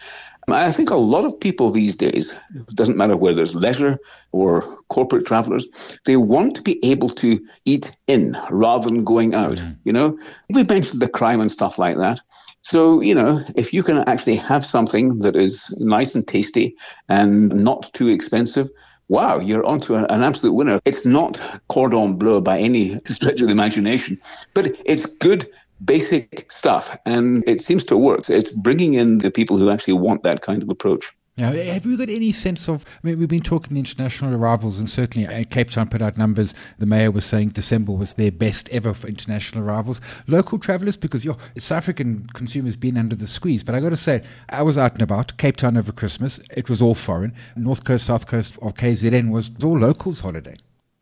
I 0.48 0.70
think 0.70 0.90
a 0.90 0.96
lot 0.96 1.24
of 1.24 1.40
people 1.40 1.70
these 1.70 1.96
days, 1.96 2.32
it 2.54 2.76
doesn't 2.76 2.96
matter 2.96 3.16
whether 3.16 3.42
it's 3.42 3.54
leisure 3.54 3.98
or 4.30 4.78
corporate 4.88 5.26
travelers, 5.26 5.66
they 6.04 6.16
want 6.16 6.54
to 6.54 6.62
be 6.62 6.84
able 6.84 7.08
to 7.08 7.44
eat 7.64 7.96
in 8.06 8.36
rather 8.50 8.88
than 8.88 9.02
going 9.02 9.34
out. 9.34 9.56
Mm. 9.56 9.76
You 9.82 9.92
know, 9.92 10.18
we 10.50 10.62
mentioned 10.62 11.02
the 11.02 11.08
crime 11.08 11.40
and 11.40 11.50
stuff 11.50 11.78
like 11.78 11.96
that. 11.96 12.20
So, 12.68 13.00
you 13.00 13.14
know, 13.14 13.44
if 13.54 13.72
you 13.72 13.84
can 13.84 13.98
actually 14.08 14.34
have 14.34 14.66
something 14.66 15.20
that 15.20 15.36
is 15.36 15.72
nice 15.78 16.16
and 16.16 16.26
tasty 16.26 16.74
and 17.08 17.48
not 17.50 17.92
too 17.92 18.08
expensive, 18.08 18.68
wow, 19.08 19.38
you're 19.38 19.64
onto 19.64 19.94
an 19.94 20.24
absolute 20.24 20.52
winner. 20.52 20.80
It's 20.84 21.06
not 21.06 21.40
cordon 21.68 22.16
bleu 22.16 22.40
by 22.40 22.58
any 22.58 23.00
stretch 23.06 23.40
of 23.40 23.46
the 23.46 23.52
imagination, 23.52 24.20
but 24.52 24.74
it's 24.84 25.06
good 25.18 25.48
basic 25.84 26.50
stuff 26.50 26.98
and 27.06 27.44
it 27.46 27.60
seems 27.60 27.84
to 27.84 27.96
work. 27.96 28.28
It's 28.28 28.50
bringing 28.50 28.94
in 28.94 29.18
the 29.18 29.30
people 29.30 29.58
who 29.58 29.70
actually 29.70 29.94
want 29.94 30.24
that 30.24 30.42
kind 30.42 30.60
of 30.60 30.68
approach. 30.68 31.12
Now, 31.38 31.52
have 31.52 31.84
you 31.84 31.98
got 31.98 32.08
any 32.08 32.32
sense 32.32 32.66
of? 32.66 32.86
I 32.86 33.06
mean, 33.06 33.18
we've 33.18 33.28
been 33.28 33.42
talking 33.42 33.76
international 33.76 34.34
arrivals, 34.34 34.78
and 34.78 34.88
certainly 34.88 35.44
Cape 35.44 35.70
Town 35.70 35.86
put 35.86 36.00
out 36.00 36.16
numbers. 36.16 36.54
The 36.78 36.86
mayor 36.86 37.10
was 37.10 37.26
saying 37.26 37.50
December 37.50 37.92
was 37.92 38.14
their 38.14 38.32
best 38.32 38.70
ever 38.70 38.94
for 38.94 39.06
international 39.06 39.62
arrivals. 39.62 40.00
Local 40.26 40.58
travellers, 40.58 40.96
because 40.96 41.26
your 41.26 41.36
South 41.58 41.76
African 41.76 42.26
consumers 42.32 42.74
been 42.76 42.96
under 42.96 43.14
the 43.14 43.26
squeeze. 43.26 43.62
But 43.62 43.74
I 43.74 43.80
got 43.80 43.90
to 43.90 43.98
say, 43.98 44.22
I 44.48 44.62
was 44.62 44.78
out 44.78 44.94
and 44.94 45.02
about 45.02 45.36
Cape 45.36 45.56
Town 45.56 45.76
over 45.76 45.92
Christmas. 45.92 46.40
It 46.56 46.70
was 46.70 46.80
all 46.80 46.94
foreign. 46.94 47.34
North 47.54 47.84
Coast, 47.84 48.06
South 48.06 48.26
Coast 48.26 48.56
of 48.62 48.72
KZN 48.72 49.30
was 49.30 49.50
all 49.62 49.78
locals 49.78 50.20
holiday. 50.20 50.56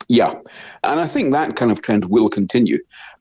Yeah. 0.08 0.34
And 0.82 0.98
I 0.98 1.06
think 1.06 1.32
that 1.32 1.54
kind 1.54 1.70
of 1.70 1.80
trend 1.80 2.06
will 2.06 2.28
continue 2.28 2.78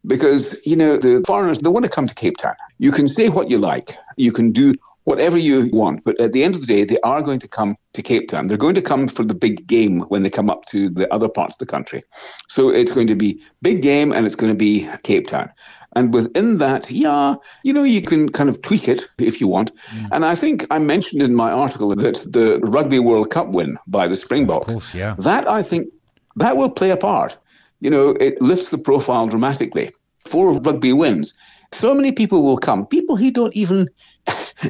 because, 0.07 0.65
you 0.65 0.75
know, 0.75 0.97
the 0.97 1.23
foreigners, 1.27 1.59
they 1.59 1.69
want 1.69 1.83
to 1.83 1.89
come 1.89 2.07
to 2.07 2.15
Cape 2.15 2.37
Town. 2.37 2.55
You 2.79 2.91
can 2.91 3.07
say 3.07 3.29
what 3.29 3.51
you 3.51 3.59
like. 3.59 3.95
You 4.17 4.31
can 4.31 4.51
do 4.51 4.73
whatever 5.05 5.37
you 5.37 5.69
want. 5.71 6.03
But 6.03 6.19
at 6.19 6.33
the 6.33 6.43
end 6.43 6.55
of 6.55 6.61
the 6.61 6.67
day, 6.67 6.83
they 6.83 6.99
are 7.01 7.21
going 7.21 7.39
to 7.39 7.47
come 7.47 7.75
to 7.93 8.01
Cape 8.01 8.29
Town. 8.29 8.47
They're 8.47 8.57
going 8.57 8.75
to 8.75 8.81
come 8.81 9.07
for 9.07 9.23
the 9.23 9.35
big 9.35 9.67
game 9.67 10.01
when 10.01 10.23
they 10.23 10.29
come 10.29 10.49
up 10.49 10.65
to 10.65 10.89
the 10.89 11.11
other 11.13 11.29
parts 11.29 11.55
of 11.55 11.59
the 11.59 11.65
country. 11.65 12.03
So 12.49 12.69
it's 12.69 12.91
going 12.91 13.07
to 13.07 13.15
be 13.15 13.41
big 13.61 13.81
game 13.81 14.11
and 14.11 14.25
it's 14.25 14.35
going 14.35 14.51
to 14.51 14.57
be 14.57 14.89
Cape 15.03 15.27
Town. 15.27 15.51
And 15.95 16.13
within 16.13 16.57
that, 16.57 16.89
yeah, 16.89 17.35
you 17.63 17.71
know, 17.71 17.83
you 17.83 18.01
can 18.01 18.29
kind 18.29 18.49
of 18.49 18.61
tweak 18.61 18.87
it 18.87 19.03
if 19.19 19.39
you 19.39 19.47
want. 19.47 19.75
Mm. 19.75 20.09
And 20.11 20.25
I 20.25 20.35
think 20.35 20.65
I 20.71 20.79
mentioned 20.79 21.21
in 21.21 21.35
my 21.35 21.51
article 21.51 21.89
that 21.95 22.15
the 22.31 22.59
Rugby 22.63 22.99
World 22.99 23.29
Cup 23.29 23.49
win 23.49 23.77
by 23.85 24.07
the 24.07 24.17
Springboks, 24.17 24.73
course, 24.73 24.95
yeah. 24.95 25.15
that 25.19 25.47
I 25.47 25.61
think 25.61 25.89
that 26.35 26.57
will 26.57 26.71
play 26.71 26.89
a 26.89 26.97
part. 26.97 27.37
You 27.79 27.91
know, 27.91 28.09
it 28.11 28.41
lifts 28.41 28.71
the 28.71 28.77
profile 28.77 29.27
dramatically. 29.27 29.91
Four 30.25 30.53
rugby 30.53 30.93
wins. 30.93 31.33
So 31.73 31.93
many 31.93 32.11
people 32.11 32.43
will 32.43 32.57
come, 32.57 32.85
people 32.85 33.17
who 33.17 33.31
don't 33.31 33.53
even 33.55 33.89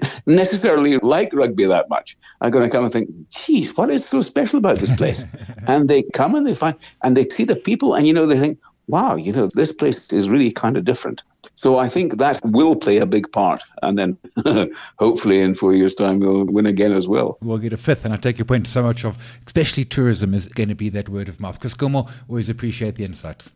necessarily 0.26 0.98
like 1.00 1.34
rugby 1.34 1.66
that 1.66 1.90
much 1.90 2.18
are 2.42 2.50
going 2.50 2.64
to 2.64 2.70
come 2.70 2.84
and 2.84 2.94
think, 2.94 3.10
geez, 3.30 3.76
what 3.76 3.90
is 3.90 4.06
so 4.06 4.22
special 4.22 4.58
about 4.60 4.80
this 4.80 4.96
place? 4.96 5.24
and 5.68 5.90
they 5.90 6.04
come 6.14 6.36
and 6.36 6.46
they 6.46 6.56
find, 6.56 6.76
and 7.04 7.18
they 7.18 7.28
see 7.30 7.44
the 7.44 7.56
people, 7.56 7.96
and 7.96 8.08
you 8.08 8.14
know, 8.14 8.26
they 8.26 8.40
think, 8.40 8.60
wow, 8.88 9.16
you 9.16 9.32
know, 9.32 9.50
this 9.54 9.72
place 9.72 10.12
is 10.12 10.30
really 10.30 10.52
kind 10.52 10.78
of 10.78 10.86
different. 10.86 11.24
So 11.56 11.78
I 11.78 11.88
think 11.90 12.18
that 12.18 12.44
will 12.44 12.76
play 12.76 12.98
a 12.98 13.06
big 13.06 13.32
part. 13.32 13.62
And 13.82 13.98
then 13.98 14.18
hopefully 15.00 15.42
in 15.42 15.56
four 15.56 15.74
years' 15.74 15.96
time, 15.96 16.20
we'll 16.20 16.46
win 16.46 16.66
again 16.66 16.94
as 16.94 17.08
well. 17.08 17.38
We'll 17.42 17.58
get 17.58 17.74
a 17.74 17.78
fifth. 17.78 18.06
And 18.06 18.14
I 18.14 18.18
take 18.18 18.38
your 18.38 18.46
point 18.46 18.68
so 18.68 18.84
much 18.84 19.06
of, 19.06 19.18
especially 19.46 19.86
tourism 19.86 20.34
is 20.34 20.48
going 20.48 20.70
to 20.70 20.76
be 20.76 20.90
that 20.90 21.10
word 21.10 21.30
of 21.30 21.40
mouth. 21.40 21.60
Chris 21.60 21.74
Gilmour, 21.74 22.10
always 22.28 22.50
appreciate 22.50 22.96
the 22.96 23.06
insights. 23.06 23.54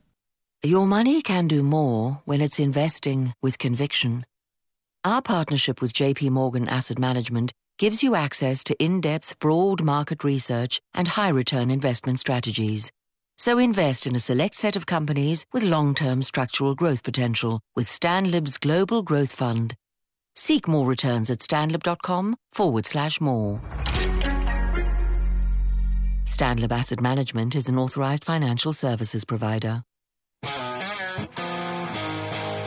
Your 0.63 0.87
money 0.87 1.21
can 1.21 1.47
do 1.47 1.61
more 1.61 2.21
when 2.25 2.41
it's 2.41 2.59
investing 2.59 3.33
with 3.41 3.59
conviction. 3.59 4.25
Our 5.05 5.21
partnership 5.21 5.81
with 5.81 5.93
JP 5.93 6.31
Morgan 6.31 6.67
Asset 6.67 6.99
Management 6.99 7.53
gives 7.79 8.03
you 8.03 8.15
access 8.15 8.63
to 8.65 8.75
in-depth 8.83 9.39
broad 9.39 9.83
market 9.83 10.23
research 10.23 10.81
and 10.93 11.07
high 11.07 11.29
return 11.29 11.71
investment 11.71 12.19
strategies 12.19 12.91
so 13.37 13.59
invest 13.59 14.07
in 14.07 14.15
a 14.15 14.19
select 14.19 14.55
set 14.55 14.75
of 14.75 14.85
companies 14.85 15.45
with 15.53 15.63
long-term 15.63 16.23
structural 16.23 16.75
growth 16.75 17.03
potential 17.03 17.61
with 17.75 17.87
Stanlib's 17.87 18.57
Global 18.57 19.03
Growth 19.03 19.31
Fund. 19.31 19.75
Seek 20.35 20.67
more 20.67 20.85
returns 20.85 21.29
at 21.29 21.39
stanlib.com 21.39 22.35
forward 22.51 22.85
slash 22.85 23.21
more. 23.21 23.61
Stanlib 26.25 26.71
Asset 26.71 27.01
Management 27.01 27.55
is 27.55 27.69
an 27.69 27.77
authorized 27.77 28.25
financial 28.25 28.73
services 28.73 29.23
provider. 29.23 29.83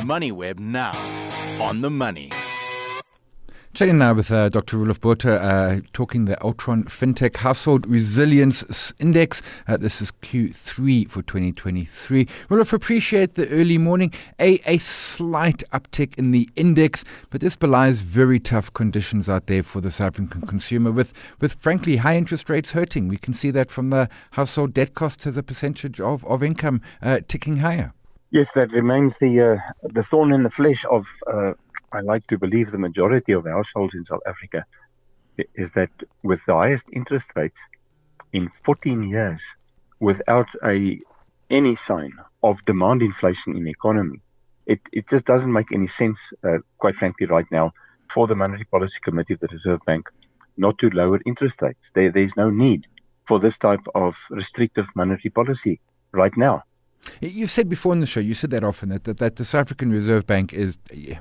MoneyWeb 0.00 0.58
now 0.58 1.19
on 1.60 1.82
the 1.82 1.90
money. 1.90 2.30
Chatting 3.72 3.98
now 3.98 4.14
with 4.14 4.32
uh, 4.32 4.48
Dr. 4.48 4.78
Roelof 4.78 5.00
Botha, 5.00 5.40
uh, 5.40 5.80
talking 5.92 6.24
the 6.24 6.34
Altron 6.38 6.86
FinTech 6.86 7.36
Household 7.36 7.86
Resilience 7.86 8.92
Index. 8.98 9.42
Uh, 9.68 9.76
this 9.76 10.02
is 10.02 10.10
Q3 10.22 11.08
for 11.08 11.22
2023. 11.22 12.26
Roelof, 12.48 12.72
appreciate 12.72 13.34
the 13.34 13.48
early 13.50 13.78
morning. 13.78 14.12
A, 14.40 14.60
a 14.66 14.78
slight 14.78 15.62
uptick 15.72 16.18
in 16.18 16.32
the 16.32 16.48
index, 16.56 17.04
but 17.30 17.40
this 17.40 17.54
belies 17.54 18.00
very 18.00 18.40
tough 18.40 18.72
conditions 18.72 19.28
out 19.28 19.46
there 19.46 19.62
for 19.62 19.80
the 19.80 19.92
South 19.92 20.14
African 20.14 20.42
consumer 20.48 20.90
with, 20.90 21.12
with 21.40 21.54
frankly, 21.54 21.98
high 21.98 22.16
interest 22.16 22.50
rates 22.50 22.72
hurting. 22.72 23.06
We 23.06 23.18
can 23.18 23.34
see 23.34 23.52
that 23.52 23.70
from 23.70 23.90
the 23.90 24.08
household 24.32 24.74
debt 24.74 24.94
costs 24.94 25.28
as 25.28 25.36
a 25.36 25.44
percentage 25.44 26.00
of, 26.00 26.24
of 26.24 26.42
income 26.42 26.80
uh, 27.02 27.20
ticking 27.28 27.58
higher. 27.58 27.92
Yes, 28.32 28.52
that 28.52 28.70
remains 28.70 29.18
the 29.18 29.40
uh, 29.40 29.56
the 29.82 30.04
thorn 30.04 30.32
in 30.32 30.44
the 30.44 30.50
flesh 30.50 30.84
of 30.84 31.06
uh, 31.26 31.52
I 31.92 32.00
like 32.00 32.26
to 32.28 32.38
believe 32.38 32.70
the 32.70 32.78
majority 32.78 33.32
of 33.32 33.44
households 33.44 33.94
in 33.94 34.04
South 34.04 34.22
Africa 34.26 34.64
is 35.54 35.72
that 35.72 35.90
with 36.22 36.44
the 36.46 36.54
highest 36.54 36.86
interest 36.92 37.32
rates 37.34 37.60
in 38.32 38.50
14 38.62 39.08
years, 39.08 39.40
without 39.98 40.48
a 40.64 41.00
any 41.48 41.74
sign 41.74 42.12
of 42.42 42.64
demand 42.64 43.02
inflation 43.02 43.56
in 43.56 43.64
the 43.64 43.70
economy, 43.70 44.20
it, 44.66 44.80
it 44.92 45.08
just 45.08 45.24
doesn't 45.24 45.52
make 45.52 45.72
any 45.72 45.88
sense, 45.88 46.20
uh, 46.44 46.58
quite 46.78 46.94
frankly, 46.94 47.26
right 47.26 47.50
now, 47.50 47.72
for 48.08 48.28
the 48.28 48.36
Monetary 48.36 48.66
Policy 48.66 48.98
Committee 49.02 49.34
of 49.34 49.40
the 49.40 49.48
Reserve 49.48 49.80
Bank 49.86 50.08
not 50.56 50.78
to 50.78 50.90
lower 50.90 51.20
interest 51.26 51.60
rates. 51.62 51.90
There, 51.94 52.12
there's 52.12 52.36
no 52.36 52.50
need 52.50 52.86
for 53.26 53.40
this 53.40 53.58
type 53.58 53.84
of 53.94 54.14
restrictive 54.30 54.86
monetary 54.94 55.30
policy 55.30 55.80
right 56.12 56.36
now. 56.36 56.62
You've 57.20 57.50
said 57.50 57.68
before 57.68 57.92
in 57.92 58.00
the 58.00 58.06
show, 58.06 58.20
you 58.20 58.34
said 58.34 58.50
that 58.50 58.64
often, 58.64 58.88
that, 58.90 59.04
that, 59.04 59.18
that 59.18 59.36
the 59.36 59.44
South 59.44 59.62
African 59.62 59.90
Reserve 59.90 60.26
Bank 60.26 60.52
is 60.52 60.78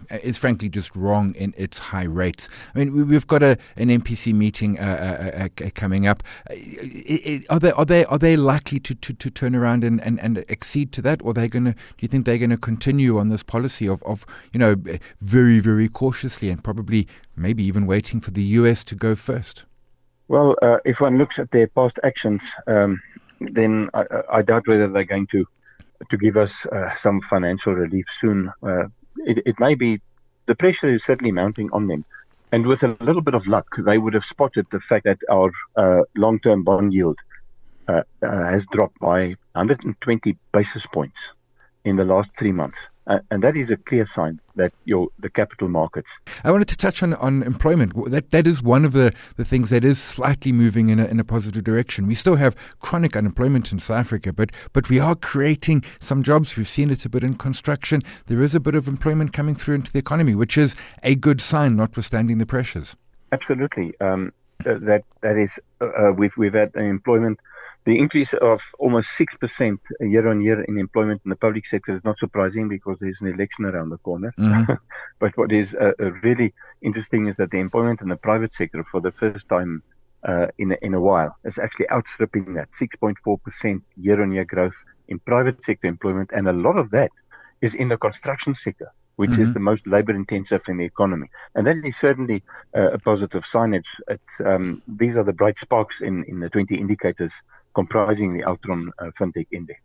is 0.09 0.37
frankly 0.37 0.69
just 0.69 0.95
wrong 0.95 1.33
in 1.35 1.53
its 1.57 1.77
high 1.77 2.03
rates. 2.03 2.49
I 2.73 2.79
mean, 2.79 3.07
we, 3.07 3.13
have 3.15 3.27
got 3.27 3.43
a, 3.43 3.57
an 3.75 3.89
MPC 3.89 4.33
meeting 4.33 4.79
uh, 4.79 4.83
uh, 4.83 5.63
uh, 5.63 5.65
uh 5.65 5.69
coming 5.75 6.07
up. 6.07 6.23
Uh, 6.49 6.55
are 7.49 7.59
they 7.59 7.71
are 7.71 7.85
they 7.85 8.05
are 8.05 8.17
they 8.17 8.35
likely 8.37 8.79
to, 8.79 8.95
to, 8.95 9.13
to 9.13 9.29
turn 9.29 9.55
around 9.55 9.83
and, 9.83 10.01
and, 10.01 10.19
and 10.19 10.45
accede 10.49 10.91
to 10.93 11.01
that, 11.01 11.21
or 11.21 11.31
are 11.31 11.33
they 11.33 11.49
to? 11.49 11.59
Do 11.59 11.75
you 11.99 12.07
think 12.07 12.25
they're 12.25 12.37
going 12.37 12.49
to 12.49 12.57
continue 12.57 13.17
on 13.17 13.29
this 13.29 13.43
policy 13.43 13.87
of, 13.87 14.03
of 14.03 14.25
you 14.53 14.59
know 14.59 14.75
very 15.21 15.59
very 15.59 15.87
cautiously 15.87 16.49
and 16.49 16.63
probably 16.63 17.07
maybe 17.35 17.63
even 17.63 17.85
waiting 17.85 18.19
for 18.19 18.31
the 18.31 18.43
US 18.43 18.83
to 18.85 18.95
go 18.95 19.15
first? 19.15 19.65
Well, 20.27 20.55
uh, 20.61 20.77
if 20.85 21.01
one 21.01 21.17
looks 21.17 21.39
at 21.39 21.51
their 21.51 21.67
past 21.67 21.99
actions, 22.03 22.43
um, 22.67 23.01
then 23.39 23.89
I, 23.93 24.05
I 24.31 24.41
doubt 24.43 24.67
whether 24.67 24.87
they're 24.87 25.03
going 25.03 25.27
to 25.27 25.45
to 26.09 26.17
give 26.17 26.37
us 26.37 26.65
uh, 26.65 26.93
some 26.95 27.21
financial 27.21 27.73
relief 27.73 28.05
soon. 28.19 28.51
Uh, 28.63 28.85
it, 29.17 29.43
it, 29.45 29.59
may 29.59 29.75
be 29.75 30.01
the 30.45 30.55
pressure 30.55 30.87
is 30.87 31.03
certainly 31.03 31.31
mounting 31.31 31.69
on 31.73 31.87
them. 31.87 32.05
And 32.51 32.65
with 32.65 32.83
a 32.83 32.97
little 32.99 33.21
bit 33.21 33.35
of 33.35 33.47
luck, 33.47 33.75
they 33.77 33.97
would 33.97 34.13
have 34.13 34.25
spotted 34.25 34.65
the 34.71 34.79
fact 34.79 35.05
that 35.05 35.19
our 35.29 35.51
uh, 35.75 36.03
long 36.15 36.39
term 36.39 36.63
bond 36.63 36.93
yield 36.93 37.19
uh, 37.87 38.03
uh, 38.23 38.43
has 38.45 38.65
dropped 38.67 38.99
by 38.99 39.35
120 39.53 40.37
basis 40.51 40.85
points 40.87 41.19
in 41.85 41.95
the 41.95 42.05
last 42.05 42.37
three 42.37 42.51
months. 42.51 42.79
Uh, 43.09 43.17
and 43.31 43.43
that 43.43 43.57
is 43.57 43.71
a 43.71 43.77
clear 43.77 44.05
sign 44.05 44.39
that 44.55 44.71
your 44.85 45.07
the 45.17 45.31
capital 45.31 45.67
markets. 45.67 46.11
I 46.43 46.51
wanted 46.51 46.67
to 46.67 46.77
touch 46.77 47.01
on, 47.01 47.15
on 47.15 47.41
employment. 47.41 47.93
That 48.11 48.29
that 48.29 48.45
is 48.45 48.61
one 48.61 48.85
of 48.85 48.91
the, 48.93 49.11
the 49.35 49.43
things 49.43 49.71
that 49.71 49.83
is 49.83 49.99
slightly 49.99 50.51
moving 50.51 50.89
in 50.89 50.99
a, 50.99 51.05
in 51.05 51.19
a 51.19 51.23
positive 51.23 51.63
direction. 51.63 52.05
We 52.05 52.13
still 52.13 52.35
have 52.35 52.55
chronic 52.81 53.15
unemployment 53.15 53.71
in 53.71 53.79
South 53.79 53.97
Africa, 53.97 54.31
but 54.31 54.51
but 54.73 54.89
we 54.89 54.99
are 54.99 55.15
creating 55.15 55.83
some 55.99 56.21
jobs. 56.21 56.55
We've 56.55 56.67
seen 56.67 56.91
it 56.91 57.03
a 57.03 57.09
bit 57.09 57.23
in 57.23 57.33
construction. 57.33 58.03
There 58.27 58.43
is 58.43 58.53
a 58.53 58.59
bit 58.59 58.75
of 58.75 58.87
employment 58.87 59.33
coming 59.33 59.55
through 59.55 59.75
into 59.75 59.91
the 59.91 59.99
economy, 59.99 60.35
which 60.35 60.55
is 60.55 60.75
a 61.01 61.15
good 61.15 61.41
sign, 61.41 61.77
notwithstanding 61.77 62.37
the 62.37 62.45
pressures. 62.45 62.95
Absolutely. 63.31 63.99
Um, 63.99 64.33
that 64.59 65.03
that 65.21 65.35
is 65.35 65.59
uh, 65.81 65.85
uh 65.85 66.11
we've 66.11 66.37
we've 66.37 66.53
had 66.53 66.75
employment 66.75 67.39
The 67.85 67.97
increase 67.97 68.33
of 68.33 68.61
almost 68.77 69.17
6% 69.17 69.77
year 70.01 70.27
on 70.27 70.41
year 70.41 70.61
in 70.61 70.77
employment 70.77 71.21
in 71.25 71.29
the 71.29 71.35
public 71.35 71.65
sector 71.65 71.95
is 71.95 72.03
not 72.03 72.17
surprising 72.17 72.67
because 72.67 72.99
there's 72.99 73.21
an 73.21 73.27
election 73.27 73.65
around 73.65 73.89
the 73.89 73.97
corner. 73.97 74.33
Mm-hmm. 74.37 74.73
but 75.19 75.37
what 75.37 75.51
is 75.51 75.73
uh, 75.73 75.93
uh, 75.99 76.11
really 76.23 76.53
interesting 76.81 77.27
is 77.27 77.37
that 77.37 77.51
the 77.51 77.59
employment 77.59 78.01
in 78.01 78.09
the 78.09 78.17
private 78.17 78.53
sector 78.53 78.83
for 78.83 79.01
the 79.01 79.11
first 79.11 79.47
time 79.47 79.81
uh, 80.23 80.47
in, 80.57 80.73
a, 80.73 80.77
in 80.81 80.93
a 80.93 81.01
while 81.01 81.35
is 81.45 81.57
actually 81.57 81.89
outstripping 81.89 82.53
that 82.55 82.69
6.4% 82.71 83.81
year 83.95 84.21
on 84.21 84.33
year 84.33 84.45
growth 84.45 84.75
in 85.07 85.17
private 85.19 85.63
sector 85.63 85.87
employment. 85.87 86.31
And 86.33 86.47
a 86.47 86.53
lot 86.53 86.77
of 86.77 86.91
that 86.91 87.11
is 87.61 87.73
in 87.73 87.87
the 87.89 87.97
construction 87.97 88.55
sector 88.55 88.91
which 89.19 89.31
mm-hmm. 89.31 89.41
is 89.41 89.53
the 89.53 89.59
most 89.59 89.85
labor 89.85 90.15
intensive 90.15 90.63
in 90.69 90.77
the 90.77 90.85
economy. 90.85 91.27
And 91.53 91.67
that 91.67 91.75
is 91.83 91.97
certainly 91.97 92.41
uh, 92.73 92.91
a 92.91 92.99
positive 92.99 93.45
sign. 93.45 93.73
It's, 93.73 93.99
it's, 94.07 94.39
um, 94.39 94.81
these 94.87 95.17
are 95.17 95.25
the 95.25 95.33
bright 95.33 95.59
sparks 95.59 95.99
in, 95.99 96.23
in 96.23 96.39
the 96.39 96.49
20 96.49 96.73
indicators 96.75 97.33
comprising 97.75 98.33
the 98.37 98.43
Altron 98.43 98.89
uh, 98.99 99.11
FinTech 99.19 99.47
Index. 99.51 99.79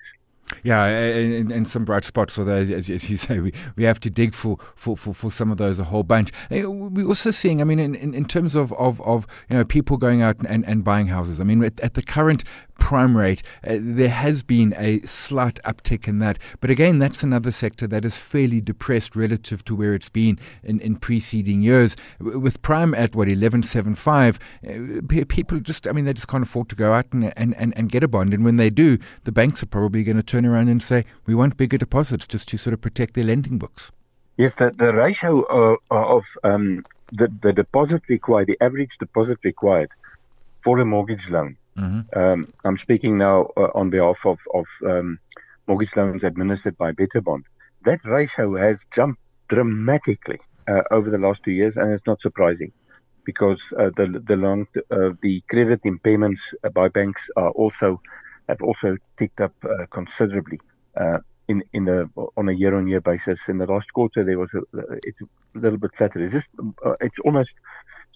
Yeah, 0.62 0.84
and, 0.84 1.50
and, 1.50 1.68
some 1.68 1.84
bright 1.84 2.04
spots. 2.04 2.38
Although, 2.38 2.56
as, 2.56 2.90
as 2.90 3.10
you 3.10 3.16
say, 3.26 3.40
we, 3.40 3.52
we 3.76 3.84
have 3.84 3.98
to 4.00 4.10
dig 4.10 4.34
for, 4.34 4.58
for, 4.74 4.96
for, 4.96 5.14
for 5.14 5.32
some 5.32 5.50
of 5.50 5.56
those 5.58 5.78
a 5.78 5.84
whole 5.84 6.02
bunch. 6.02 6.30
We're 6.50 7.06
also 7.06 7.30
seeing, 7.30 7.60
I 7.60 7.64
mean, 7.64 7.78
in, 7.78 7.94
in, 7.94 8.14
in 8.14 8.24
terms 8.26 8.54
of, 8.54 8.72
of, 8.74 9.00
of 9.02 9.26
you 9.48 9.56
know 9.56 9.64
people 9.64 9.96
going 9.96 10.22
out 10.22 10.36
and, 10.46 10.64
and 10.66 10.84
buying 10.84 11.06
houses. 11.06 11.40
I 11.40 11.44
mean, 11.44 11.64
at, 11.64 11.80
at 11.80 11.94
the 11.94 12.02
current 12.02 12.44
prime 12.84 13.16
rate, 13.16 13.42
uh, 13.66 13.78
there 13.80 14.10
has 14.10 14.42
been 14.42 14.74
a 14.76 15.00
slight 15.06 15.58
uptick 15.64 16.06
in 16.06 16.18
that. 16.18 16.36
But 16.60 16.68
again, 16.68 16.98
that's 16.98 17.22
another 17.22 17.50
sector 17.50 17.86
that 17.86 18.04
is 18.04 18.18
fairly 18.18 18.60
depressed 18.60 19.16
relative 19.16 19.64
to 19.64 19.74
where 19.74 19.94
it's 19.94 20.10
been 20.10 20.38
in, 20.62 20.80
in 20.80 20.96
preceding 20.96 21.62
years. 21.62 21.96
With 22.20 22.60
prime 22.60 22.92
at 22.92 23.14
what 23.14 23.26
eleven 23.26 23.62
seven 23.62 23.94
five, 23.94 24.38
uh, 24.68 25.00
people 25.08 25.60
just, 25.60 25.86
I 25.86 25.92
mean, 25.92 26.04
they 26.04 26.12
just 26.12 26.28
can't 26.28 26.42
afford 26.42 26.68
to 26.68 26.76
go 26.76 26.92
out 26.92 27.06
and, 27.12 27.32
and, 27.38 27.56
and, 27.56 27.72
and 27.74 27.90
get 27.90 28.02
a 28.02 28.08
bond. 28.08 28.34
And 28.34 28.44
when 28.44 28.58
they 28.58 28.68
do, 28.68 28.98
the 29.24 29.32
banks 29.32 29.62
are 29.62 29.66
probably 29.66 30.04
going 30.04 30.18
to 30.18 30.22
turn 30.22 30.44
around 30.44 30.68
and 30.68 30.82
say, 30.82 31.06
we 31.24 31.34
want 31.34 31.56
bigger 31.56 31.78
deposits 31.78 32.26
just 32.26 32.48
to 32.50 32.58
sort 32.58 32.74
of 32.74 32.82
protect 32.82 33.14
their 33.14 33.24
lending 33.24 33.56
books. 33.56 33.92
Yes, 34.36 34.56
the, 34.56 34.72
the 34.76 34.92
ratio 34.92 35.40
of, 35.40 35.78
of 35.90 36.24
um, 36.42 36.84
the, 37.12 37.32
the 37.40 37.54
deposit 37.54 38.02
required, 38.08 38.48
the 38.48 38.58
average 38.60 38.98
deposit 38.98 39.38
required 39.42 39.88
for 40.54 40.78
a 40.80 40.84
mortgage 40.84 41.30
loan 41.30 41.56
Mm-hmm. 41.76 42.18
Um, 42.18 42.52
I'm 42.64 42.76
speaking 42.76 43.18
now 43.18 43.48
uh, 43.56 43.70
on 43.74 43.90
behalf 43.90 44.24
of, 44.24 44.38
of 44.52 44.66
um, 44.86 45.18
mortgage 45.66 45.96
loans 45.96 46.24
administered 46.24 46.76
by 46.78 46.92
Betterbond. 46.92 47.42
That 47.84 48.04
ratio 48.04 48.56
has 48.56 48.86
jumped 48.94 49.20
dramatically 49.48 50.40
uh, 50.68 50.82
over 50.90 51.10
the 51.10 51.18
last 51.18 51.42
two 51.44 51.52
years, 51.52 51.76
and 51.76 51.92
it's 51.92 52.06
not 52.06 52.20
surprising 52.20 52.72
because 53.24 53.72
uh, 53.78 53.90
the 53.96 54.22
the 54.24 54.36
long 54.36 54.66
uh, 54.90 55.10
the 55.22 55.42
credit 55.48 55.82
impairments 55.82 56.40
by 56.72 56.88
banks 56.88 57.28
are 57.36 57.50
also 57.50 58.00
have 58.48 58.62
also 58.62 58.96
ticked 59.16 59.40
up 59.40 59.54
uh, 59.64 59.86
considerably 59.90 60.60
uh, 60.96 61.18
in 61.48 61.62
in 61.72 61.84
the 61.84 62.08
on 62.36 62.48
a 62.48 62.52
year 62.52 62.74
on 62.74 62.86
year 62.86 63.00
basis. 63.00 63.48
In 63.48 63.58
the 63.58 63.66
last 63.66 63.92
quarter, 63.92 64.24
there 64.24 64.38
was 64.38 64.54
a 64.54 64.62
it's 65.02 65.22
a 65.22 65.58
little 65.58 65.78
bit 65.78 65.90
flatter. 65.96 66.22
It's 66.24 66.34
just 66.34 66.48
it's 67.00 67.18
almost 67.20 67.54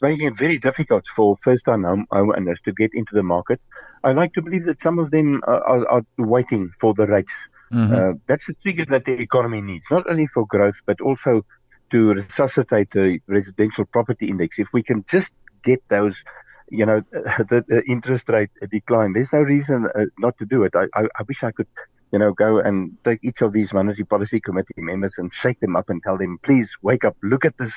making 0.03 0.27
it 0.27 0.37
very 0.37 0.59
difficult 0.59 1.07
for 1.15 1.37
first-time 1.43 1.85
home, 1.85 2.07
owners 2.11 2.61
to 2.63 2.73
get 2.73 2.91
into 2.95 3.15
the 3.15 3.23
market. 3.23 3.61
I 4.05 4.13
like 4.13 4.33
to 4.35 4.43
believe 4.43 4.65
that 4.65 4.81
some 4.81 4.99
of 4.99 5.11
them 5.11 5.43
are, 5.47 5.63
are, 5.63 5.89
are 5.89 6.03
waiting 6.17 6.71
for 6.81 6.95
the 6.95 7.07
rates. 7.07 7.35
Mm-hmm. 7.73 7.95
Uh, 7.95 8.13
that's 8.27 8.47
the 8.47 8.55
trigger 8.55 8.85
that 8.87 9.05
the 9.05 9.13
economy 9.13 9.61
needs, 9.61 9.85
not 9.91 10.09
only 10.09 10.27
for 10.27 10.47
growth, 10.47 10.81
but 10.87 11.01
also 11.01 11.45
to 11.91 12.13
resuscitate 12.15 12.91
the 12.91 13.19
residential 13.27 13.85
property 13.85 14.29
index. 14.29 14.59
If 14.59 14.69
we 14.73 14.83
can 14.83 15.05
just 15.09 15.33
get 15.63 15.83
those, 15.89 16.23
you 16.71 16.87
know, 16.87 17.03
the, 17.13 17.65
the 17.67 17.83
interest 17.87 18.29
rate 18.29 18.51
decline, 18.71 19.13
there's 19.13 19.33
no 19.33 19.41
reason 19.41 19.89
uh, 19.95 20.07
not 20.19 20.39
to 20.39 20.47
do 20.47 20.65
it. 20.65 20.75
I, 20.77 20.85
I, 20.95 21.09
I 21.19 21.23
wish 21.27 21.43
I 21.43 21.51
could, 21.51 21.67
you 22.13 22.19
know, 22.19 22.33
go 22.33 22.59
and 22.59 22.97
take 23.05 23.21
each 23.23 23.43
of 23.43 23.53
these 23.53 23.73
monetary 23.73 24.05
policy 24.05 24.41
committee 24.41 24.75
members 24.79 25.15
and 25.19 25.33
shake 25.33 25.61
them 25.61 25.77
up 25.77 25.91
and 25.91 26.03
tell 26.03 26.17
them, 26.17 26.39
please 26.43 26.71
wake 26.83 27.05
up, 27.05 27.17
look 27.23 27.45
at 27.45 27.59
this 27.59 27.75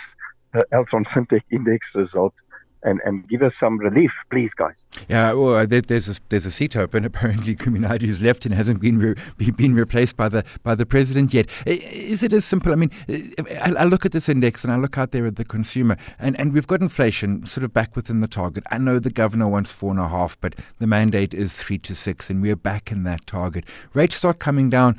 Altron 0.72 1.06
FinTech 1.06 1.44
Index 1.50 1.96
results 1.96 2.44
and, 2.84 3.00
and 3.06 3.28
give 3.28 3.44
us 3.44 3.56
some 3.56 3.78
relief, 3.78 4.14
please, 4.30 4.54
guys. 4.54 4.86
Yeah, 5.08 5.34
well, 5.34 5.56
uh, 5.56 5.66
there's 5.66 6.10
a, 6.10 6.16
there's 6.30 6.46
a 6.46 6.52
seat 6.52 6.76
open. 6.76 7.06
Apparently, 7.12 7.56
Kuben 7.56 7.86
Naidoo 7.88 8.08
has 8.08 8.22
left 8.22 8.46
and 8.46 8.54
hasn't 8.54 8.82
been 8.82 9.00
re- 9.00 9.16
been 9.52 9.74
replaced 9.76 10.16
by 10.16 10.30
the 10.30 10.44
by 10.64 10.76
the 10.76 10.86
president 10.86 11.34
yet. 11.34 11.48
Is 11.66 12.24
it 12.24 12.34
as 12.34 12.46
simple? 12.46 12.72
I 12.72 12.76
mean, 12.76 12.92
I, 13.10 13.74
I, 13.80 13.84
look 13.84 14.06
at 14.06 14.12
this 14.12 14.30
index 14.30 14.64
and 14.64 14.72
I 14.74 14.78
look 14.78 14.98
out 14.98 15.12
there 15.12 15.26
at 15.26 15.36
the 15.36 15.46
consumer, 15.46 15.98
and, 16.20 16.40
and 16.40 16.54
we've 16.54 16.68
got 16.68 16.82
inflation 16.82 17.46
sort 17.46 17.64
of 17.64 17.74
back 17.74 17.96
within 17.96 18.22
the 18.22 18.28
target. 18.28 18.64
I 18.72 18.78
know 18.78 19.00
the 19.00 19.10
governor 19.10 19.48
wants 19.48 19.72
four 19.72 19.92
and 19.92 20.00
a 20.00 20.08
half, 20.08 20.40
but 20.42 20.56
the 20.80 20.88
mandate 20.88 21.34
is 21.34 21.54
three 21.54 21.78
to 21.80 21.96
six, 21.96 22.30
and 22.30 22.42
we're 22.42 22.56
back 22.56 22.92
in 22.92 23.04
that 23.04 23.26
target. 23.28 23.66
Rates 23.94 24.16
start 24.16 24.40
coming 24.40 24.70
down. 24.70 24.98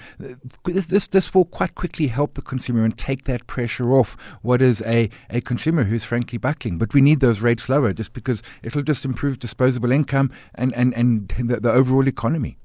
This 0.64 0.86
this, 0.86 1.06
this 1.08 1.34
will 1.34 1.44
quite 1.44 1.74
quickly 1.74 2.08
help 2.08 2.34
the 2.34 2.42
consumer 2.42 2.84
and 2.84 2.96
take 2.96 3.24
that 3.24 3.46
pressure 3.46 3.92
off 3.92 4.16
what 4.42 4.62
is 4.62 4.80
a, 4.82 5.10
a 5.30 5.40
consumer 5.40 5.84
who's 5.84 6.04
frankly 6.04 6.38
buckling. 6.38 6.78
But 6.78 6.94
we 6.94 7.00
need 7.00 7.20
those 7.20 7.40
rates 7.40 7.68
lower 7.74 7.92
just 7.92 8.12
because 8.12 8.42
it'll 8.62 8.82
just 8.92 9.04
improve 9.04 9.38
disposable 9.38 9.92
income 9.92 10.30
and, 10.54 10.74
and, 10.74 10.94
and 10.94 11.28
the, 11.38 11.60
the 11.60 11.72
overall 11.72 12.06
economy. 12.06 12.58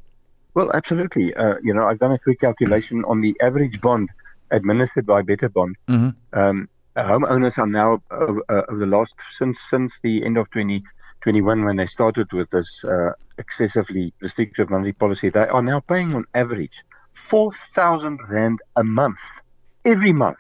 Well, 0.54 0.72
absolutely. 0.74 1.34
Uh, 1.36 1.56
you 1.63 1.74
know, 1.74 1.86
I've 1.88 2.00
done 2.00 2.13
a 2.13 2.20
quick 2.20 2.39
calculation 2.39 3.04
on 3.06 3.22
the 3.22 3.34
average 3.41 3.80
bond 3.80 4.10
administered 4.52 5.06
by 5.06 5.22
Betterbond. 5.22 5.76
Mm-hmm. 5.88 6.39
Um, 6.39 6.70
homeowners 6.98 7.58
are 7.58 7.67
now 7.67 8.02
uh, 8.10 8.34
uh, 8.50 8.63
over 8.70 8.80
the 8.80 8.88
last 8.98 9.15
since 9.32 9.60
since 9.70 10.00
the 10.02 10.26
end 10.26 10.38
of 10.38 10.50
2021 10.52 11.63
when 11.63 11.76
they 11.76 11.86
started 11.86 12.32
with 12.34 12.50
this 12.50 12.84
uh, 12.84 13.12
excessively 13.38 14.13
restrictive 14.20 14.70
monetary 14.70 14.93
policy, 14.93 15.30
they 15.30 15.48
are 15.48 15.62
now 15.62 15.80
paying 15.80 16.15
on 16.15 16.26
average 16.34 16.84
four 17.12 17.52
thousand 17.52 18.20
rand 18.30 18.60
a 18.76 18.84
month 18.84 19.20
every 19.86 20.13
month 20.13 20.39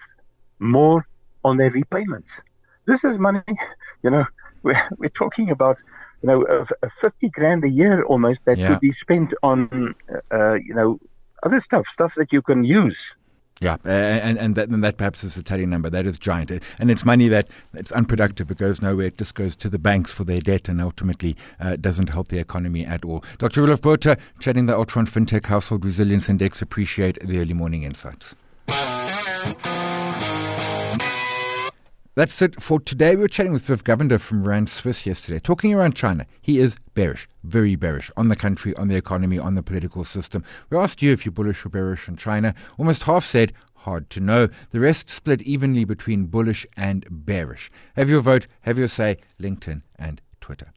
more 0.59 1.07
on 1.43 1.57
their 1.57 1.71
repayments. 1.71 2.41
This 2.85 3.03
is 3.03 3.19
money, 3.19 3.41
you 4.03 4.09
know, 4.09 4.25
we're, 4.63 4.89
we're 4.97 5.09
talking 5.09 5.49
about 5.49 5.77
you 6.21 6.27
know 6.27 6.43
uh, 6.43 6.89
50 6.99 7.29
grand 7.29 7.63
a 7.63 7.69
year 7.69 8.03
almost 8.03 8.45
that 8.45 8.57
yeah. 8.57 8.67
could 8.67 8.79
be 8.79 8.91
spent 8.91 9.33
on 9.43 9.95
uh, 10.31 10.53
you 10.53 10.73
know 10.73 10.99
other 11.43 11.59
stuff 11.59 11.87
stuff 11.87 12.15
that 12.15 12.33
you 12.33 12.41
can 12.41 12.63
use 12.63 13.15
yeah, 13.59 13.77
and 13.85 14.37
and 14.37 14.55
that, 14.55 14.69
and 14.69 14.83
that 14.83 14.97
perhaps 14.97 15.23
is 15.23 15.35
a 15.35 15.41
telling 15.41 15.69
number. 15.69 15.89
That 15.89 16.05
is 16.05 16.17
giant, 16.17 16.51
and 16.79 16.91
it's 16.91 17.03
money 17.03 17.27
that 17.27 17.47
it's 17.73 17.91
unproductive. 17.91 18.51
It 18.51 18.57
goes 18.57 18.81
nowhere. 18.81 19.07
It 19.07 19.17
just 19.17 19.33
goes 19.33 19.55
to 19.55 19.69
the 19.69 19.79
banks 19.79 20.11
for 20.11 20.23
their 20.23 20.37
debt, 20.37 20.69
and 20.69 20.79
ultimately 20.79 21.35
uh, 21.59 21.75
doesn't 21.77 22.09
help 22.09 22.27
the 22.27 22.37
economy 22.37 22.85
at 22.85 23.03
all. 23.03 23.23
Dr. 23.39 23.63
Roelof 23.63 23.81
Botha, 23.81 24.17
chatting 24.39 24.67
the 24.67 24.75
Altron 24.75 25.09
FinTech 25.09 25.47
Household 25.47 25.85
Resilience 25.85 26.29
Index. 26.29 26.61
Appreciate 26.61 27.19
the 27.25 27.39
early 27.39 27.53
morning 27.53 27.83
insights. 27.83 28.35
That's 32.17 32.41
it 32.41 32.59
for 32.59 32.79
today. 32.79 33.15
We 33.15 33.21
were 33.21 33.27
chatting 33.27 33.53
with 33.53 33.61
Viv 33.67 33.83
Govender 33.83 34.19
from 34.19 34.43
Rand 34.43 34.69
Swiss 34.69 35.05
yesterday, 35.05 35.37
talking 35.37 35.71
around 35.71 35.95
China. 35.95 36.25
He 36.41 36.57
is 36.57 36.75
bearish, 36.95 37.29
very 37.43 37.75
bearish 37.75 38.09
on 38.17 38.29
the 38.29 38.35
country, 38.35 38.75
on 38.75 38.87
the 38.87 38.95
economy, 38.95 39.37
on 39.37 39.53
the 39.53 39.61
political 39.61 40.03
system. 40.03 40.43
We 40.71 40.79
asked 40.79 41.03
you 41.03 41.11
if 41.11 41.25
you're 41.27 41.31
bullish 41.31 41.63
or 41.63 41.69
bearish 41.69 42.09
on 42.09 42.17
China. 42.17 42.55
Almost 42.79 43.03
half 43.03 43.23
said 43.23 43.53
hard 43.75 44.09
to 44.09 44.19
know. 44.19 44.49
The 44.71 44.79
rest 44.79 45.11
split 45.11 45.43
evenly 45.43 45.85
between 45.85 46.25
bullish 46.25 46.65
and 46.75 47.05
bearish. 47.07 47.69
Have 47.95 48.09
your 48.09 48.21
vote, 48.21 48.47
have 48.61 48.79
your 48.79 48.87
say, 48.87 49.17
LinkedIn 49.39 49.83
and 49.99 50.19
Twitter. 50.41 50.73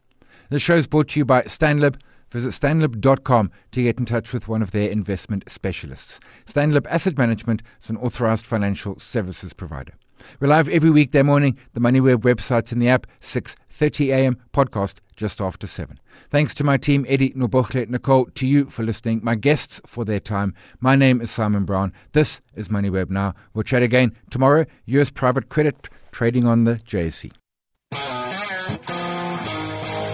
The 0.50 0.59
show 0.59 0.76
is 0.76 0.87
brought 0.87 1.09
to 1.09 1.20
you 1.20 1.24
by 1.24 1.44
Stanlib. 1.44 1.98
Visit 2.31 2.50
stanlib.com 2.50 3.50
to 3.72 3.83
get 3.83 3.98
in 3.98 4.05
touch 4.05 4.35
with 4.35 4.46
one 4.46 4.61
of 4.61 4.72
their 4.72 4.90
investment 4.90 5.44
specialists. 5.48 6.20
Stanlib 6.44 6.87
Asset 6.90 7.16
Management 7.16 7.62
is 7.83 7.88
an 7.88 7.96
authorized 7.96 8.44
financial 8.44 8.98
services 8.98 9.55
provider. 9.55 9.94
We're 10.38 10.48
live 10.48 10.68
every 10.68 10.90
weekday 10.90 11.22
morning, 11.22 11.59
the 11.74 11.80
MoneyWeb 11.80 12.22
website 12.22 12.72
and 12.72 12.80
the 12.80 12.88
app, 12.88 13.06
6.30 13.20 14.09
a.m., 14.09 14.37
podcast 14.52 14.96
just 15.16 15.40
after 15.40 15.66
7. 15.66 16.00
Thanks 16.30 16.54
to 16.54 16.64
my 16.64 16.76
team, 16.76 17.04
Eddie, 17.09 17.30
Nobochle, 17.30 17.88
Nicole, 17.88 18.26
to 18.35 18.46
you 18.46 18.66
for 18.66 18.83
listening, 18.83 19.20
my 19.22 19.35
guests 19.35 19.80
for 19.87 20.04
their 20.04 20.20
time. 20.20 20.54
My 20.80 20.96
name 20.96 21.20
is 21.20 21.30
Simon 21.30 21.64
Brown. 21.64 21.92
This 22.12 22.40
is 22.54 22.68
MoneyWeb 22.68 23.11
Now. 23.11 23.35
We'll 23.52 23.64
chat 23.64 23.83
again 23.83 24.16
tomorrow. 24.30 24.64
U.S. 24.87 25.11
private 25.11 25.48
credit 25.48 25.88
trading 26.11 26.46
on 26.46 26.64
the 26.64 26.76
JSE. 26.76 27.33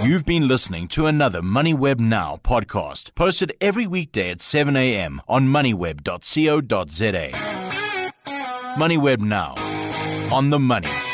You've 0.04 0.24
been 0.24 0.46
listening 0.46 0.88
to 0.88 1.06
another 1.06 1.40
MoneyWeb 1.42 1.98
Now 1.98 2.38
podcast, 2.42 3.14
posted 3.14 3.52
every 3.60 3.86
weekday 3.86 4.30
at 4.30 4.40
7 4.40 4.76
a.m. 4.76 5.20
on 5.26 5.48
moneyweb.co.za. 5.48 7.30
MoneyWeb 8.76 9.20
Now 9.20 9.75
on 10.32 10.50
the 10.50 10.58
money. 10.58 11.05